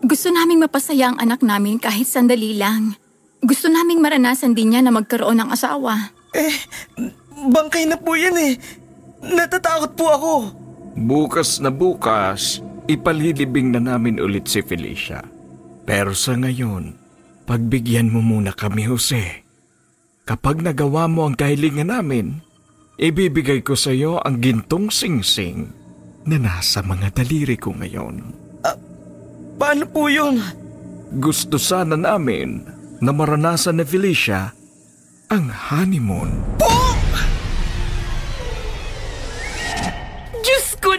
gusto 0.00 0.32
naming 0.32 0.64
mapasaya 0.64 1.12
ang 1.12 1.20
anak 1.20 1.44
namin 1.44 1.76
kahit 1.76 2.08
sandali 2.08 2.56
lang. 2.56 2.96
Gusto 3.44 3.68
naming 3.68 4.00
maranasan 4.00 4.56
din 4.56 4.72
niya 4.72 4.80
na 4.80 4.88
magkaroon 4.88 5.36
ng 5.36 5.52
asawa. 5.52 6.16
Eh, 6.32 6.56
bangkay 7.52 7.84
na 7.84 8.00
po 8.00 8.16
yan 8.16 8.36
eh. 8.40 8.56
Natatakot 9.26 9.92
po 9.98 10.06
ako. 10.12 10.34
Bukas 10.96 11.58
na 11.60 11.68
bukas, 11.68 12.62
ipalilibing 12.86 13.74
na 13.74 13.80
namin 13.82 14.22
ulit 14.22 14.48
si 14.48 14.62
Felicia. 14.62 15.20
Pero 15.86 16.16
sa 16.16 16.34
ngayon, 16.34 16.96
pagbigyan 17.46 18.10
mo 18.10 18.22
muna 18.22 18.54
kami, 18.54 18.86
Jose. 18.86 19.46
Kapag 20.26 20.62
nagawa 20.62 21.06
mo 21.06 21.30
ang 21.30 21.38
kahilingan 21.38 21.94
namin, 21.94 22.42
ibibigay 22.98 23.62
ko 23.62 23.78
sa 23.78 23.94
iyo 23.94 24.18
ang 24.18 24.42
gintong 24.42 24.90
singsing 24.90 25.70
na 26.26 26.36
nasa 26.42 26.82
mga 26.82 27.14
daliri 27.22 27.54
ko 27.54 27.70
ngayon. 27.70 28.34
Uh, 28.66 28.78
paano 29.54 29.86
po 29.86 30.10
yun? 30.10 30.42
Gusto 31.22 31.54
sana 31.54 31.94
namin 31.94 32.66
na 32.98 33.14
maranasan 33.14 33.78
ni 33.78 33.86
Felicia 33.86 34.50
ang 35.30 35.46
honeymoon. 35.46 36.58
Po! 36.58 36.75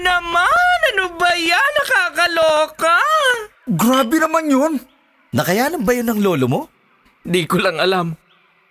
Naman! 0.08 0.80
Ano 0.96 1.06
ba 1.20 1.36
yan? 1.36 1.72
Nakakaloka! 1.84 2.98
Grabe 3.68 4.16
naman 4.24 4.48
yun! 4.48 4.74
Nakayanan 5.36 5.84
ba 5.84 5.92
yun 5.92 6.08
ng 6.08 6.22
lolo 6.24 6.46
mo? 6.48 6.62
Di 7.28 7.44
ko 7.44 7.60
lang 7.60 7.84
alam. 7.84 8.16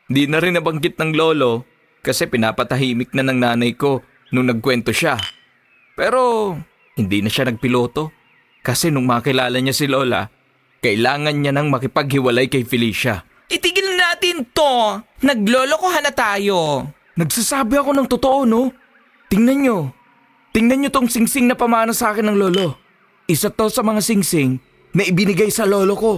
Di 0.08 0.24
na 0.24 0.40
rin 0.40 0.56
nabanggit 0.56 0.96
ng 0.96 1.12
lolo 1.12 1.68
kasi 2.00 2.24
pinapatahimik 2.24 3.12
na 3.12 3.26
ng 3.26 3.38
nanay 3.42 3.76
ko 3.76 4.00
nung 4.32 4.48
nagkwento 4.48 4.94
siya. 4.94 5.20
Pero 5.92 6.54
hindi 6.96 7.20
na 7.20 7.28
siya 7.28 7.50
nagpiloto 7.50 8.08
kasi 8.64 8.88
nung 8.88 9.06
makilala 9.06 9.58
niya 9.60 9.74
si 9.76 9.86
Lola, 9.86 10.26
kailangan 10.82 11.36
niya 11.36 11.52
nang 11.54 11.70
makipaghiwalay 11.70 12.50
kay 12.50 12.66
Felicia. 12.66 13.22
Itigil 13.46 13.94
natin 13.94 14.42
to! 14.50 15.02
Naglolokohan 15.22 16.02
na 16.02 16.12
tayo! 16.14 16.86
Nagsasabi 17.16 17.80
ako 17.80 17.90
ng 17.96 18.08
totoo, 18.10 18.44
no? 18.44 18.74
Tingnan 19.32 19.58
nyo. 19.62 19.78
Tingnan 20.56 20.88
nyo 20.88 20.88
tong 20.88 21.04
singsing 21.04 21.44
na 21.44 21.52
pamana 21.52 21.92
sa 21.92 22.16
akin 22.16 22.32
ng 22.32 22.38
lolo. 22.40 22.80
Isa 23.28 23.52
to 23.52 23.68
sa 23.68 23.84
mga 23.84 24.00
singsing 24.00 24.56
na 24.96 25.04
ibinigay 25.04 25.52
sa 25.52 25.68
lolo 25.68 25.92
ko. 25.92 26.12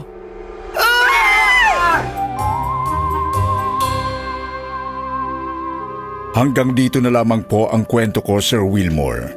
Hanggang 6.38 6.70
dito 6.70 7.03
na 7.03 7.11
lamang 7.11 7.42
po 7.51 7.66
ang 7.66 7.83
kwento 7.83 8.22
ko, 8.22 8.38
Sir 8.38 8.62
Wilmore. 8.62 9.35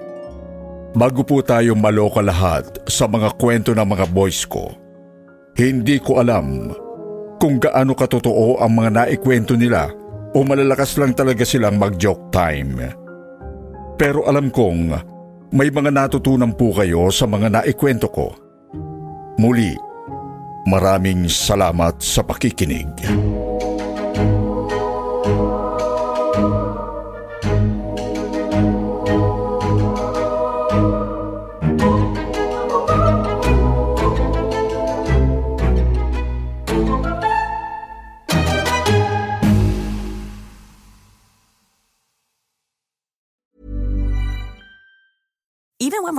Bago 0.94 1.26
po 1.26 1.42
tayo 1.42 1.74
maloka 1.74 2.22
lahat 2.22 2.86
sa 2.86 3.10
mga 3.10 3.42
kwento 3.42 3.74
ng 3.74 3.82
mga 3.82 4.06
boys 4.06 4.46
ko, 4.46 4.70
hindi 5.58 5.98
ko 5.98 6.22
alam 6.22 6.78
kung 7.42 7.58
gaano 7.58 7.98
katotoo 7.98 8.62
ang 8.62 8.78
mga 8.78 9.02
naikwento 9.02 9.58
nila 9.58 9.90
o 10.38 10.46
malalakas 10.46 10.94
lang 11.02 11.18
talaga 11.18 11.42
silang 11.42 11.82
mag-joke 11.82 12.30
time. 12.30 13.01
Pero 14.02 14.26
alam 14.26 14.50
kong 14.50 14.98
may 15.54 15.70
mga 15.70 15.94
natutunan 15.94 16.58
po 16.58 16.74
kayo 16.74 17.14
sa 17.14 17.30
mga 17.30 17.62
naikwento 17.62 18.10
ko. 18.10 18.34
Muli, 19.38 19.78
maraming 20.66 21.30
salamat 21.30 22.02
sa 22.02 22.26
pakikinig. 22.26 22.90
Even 23.06 23.71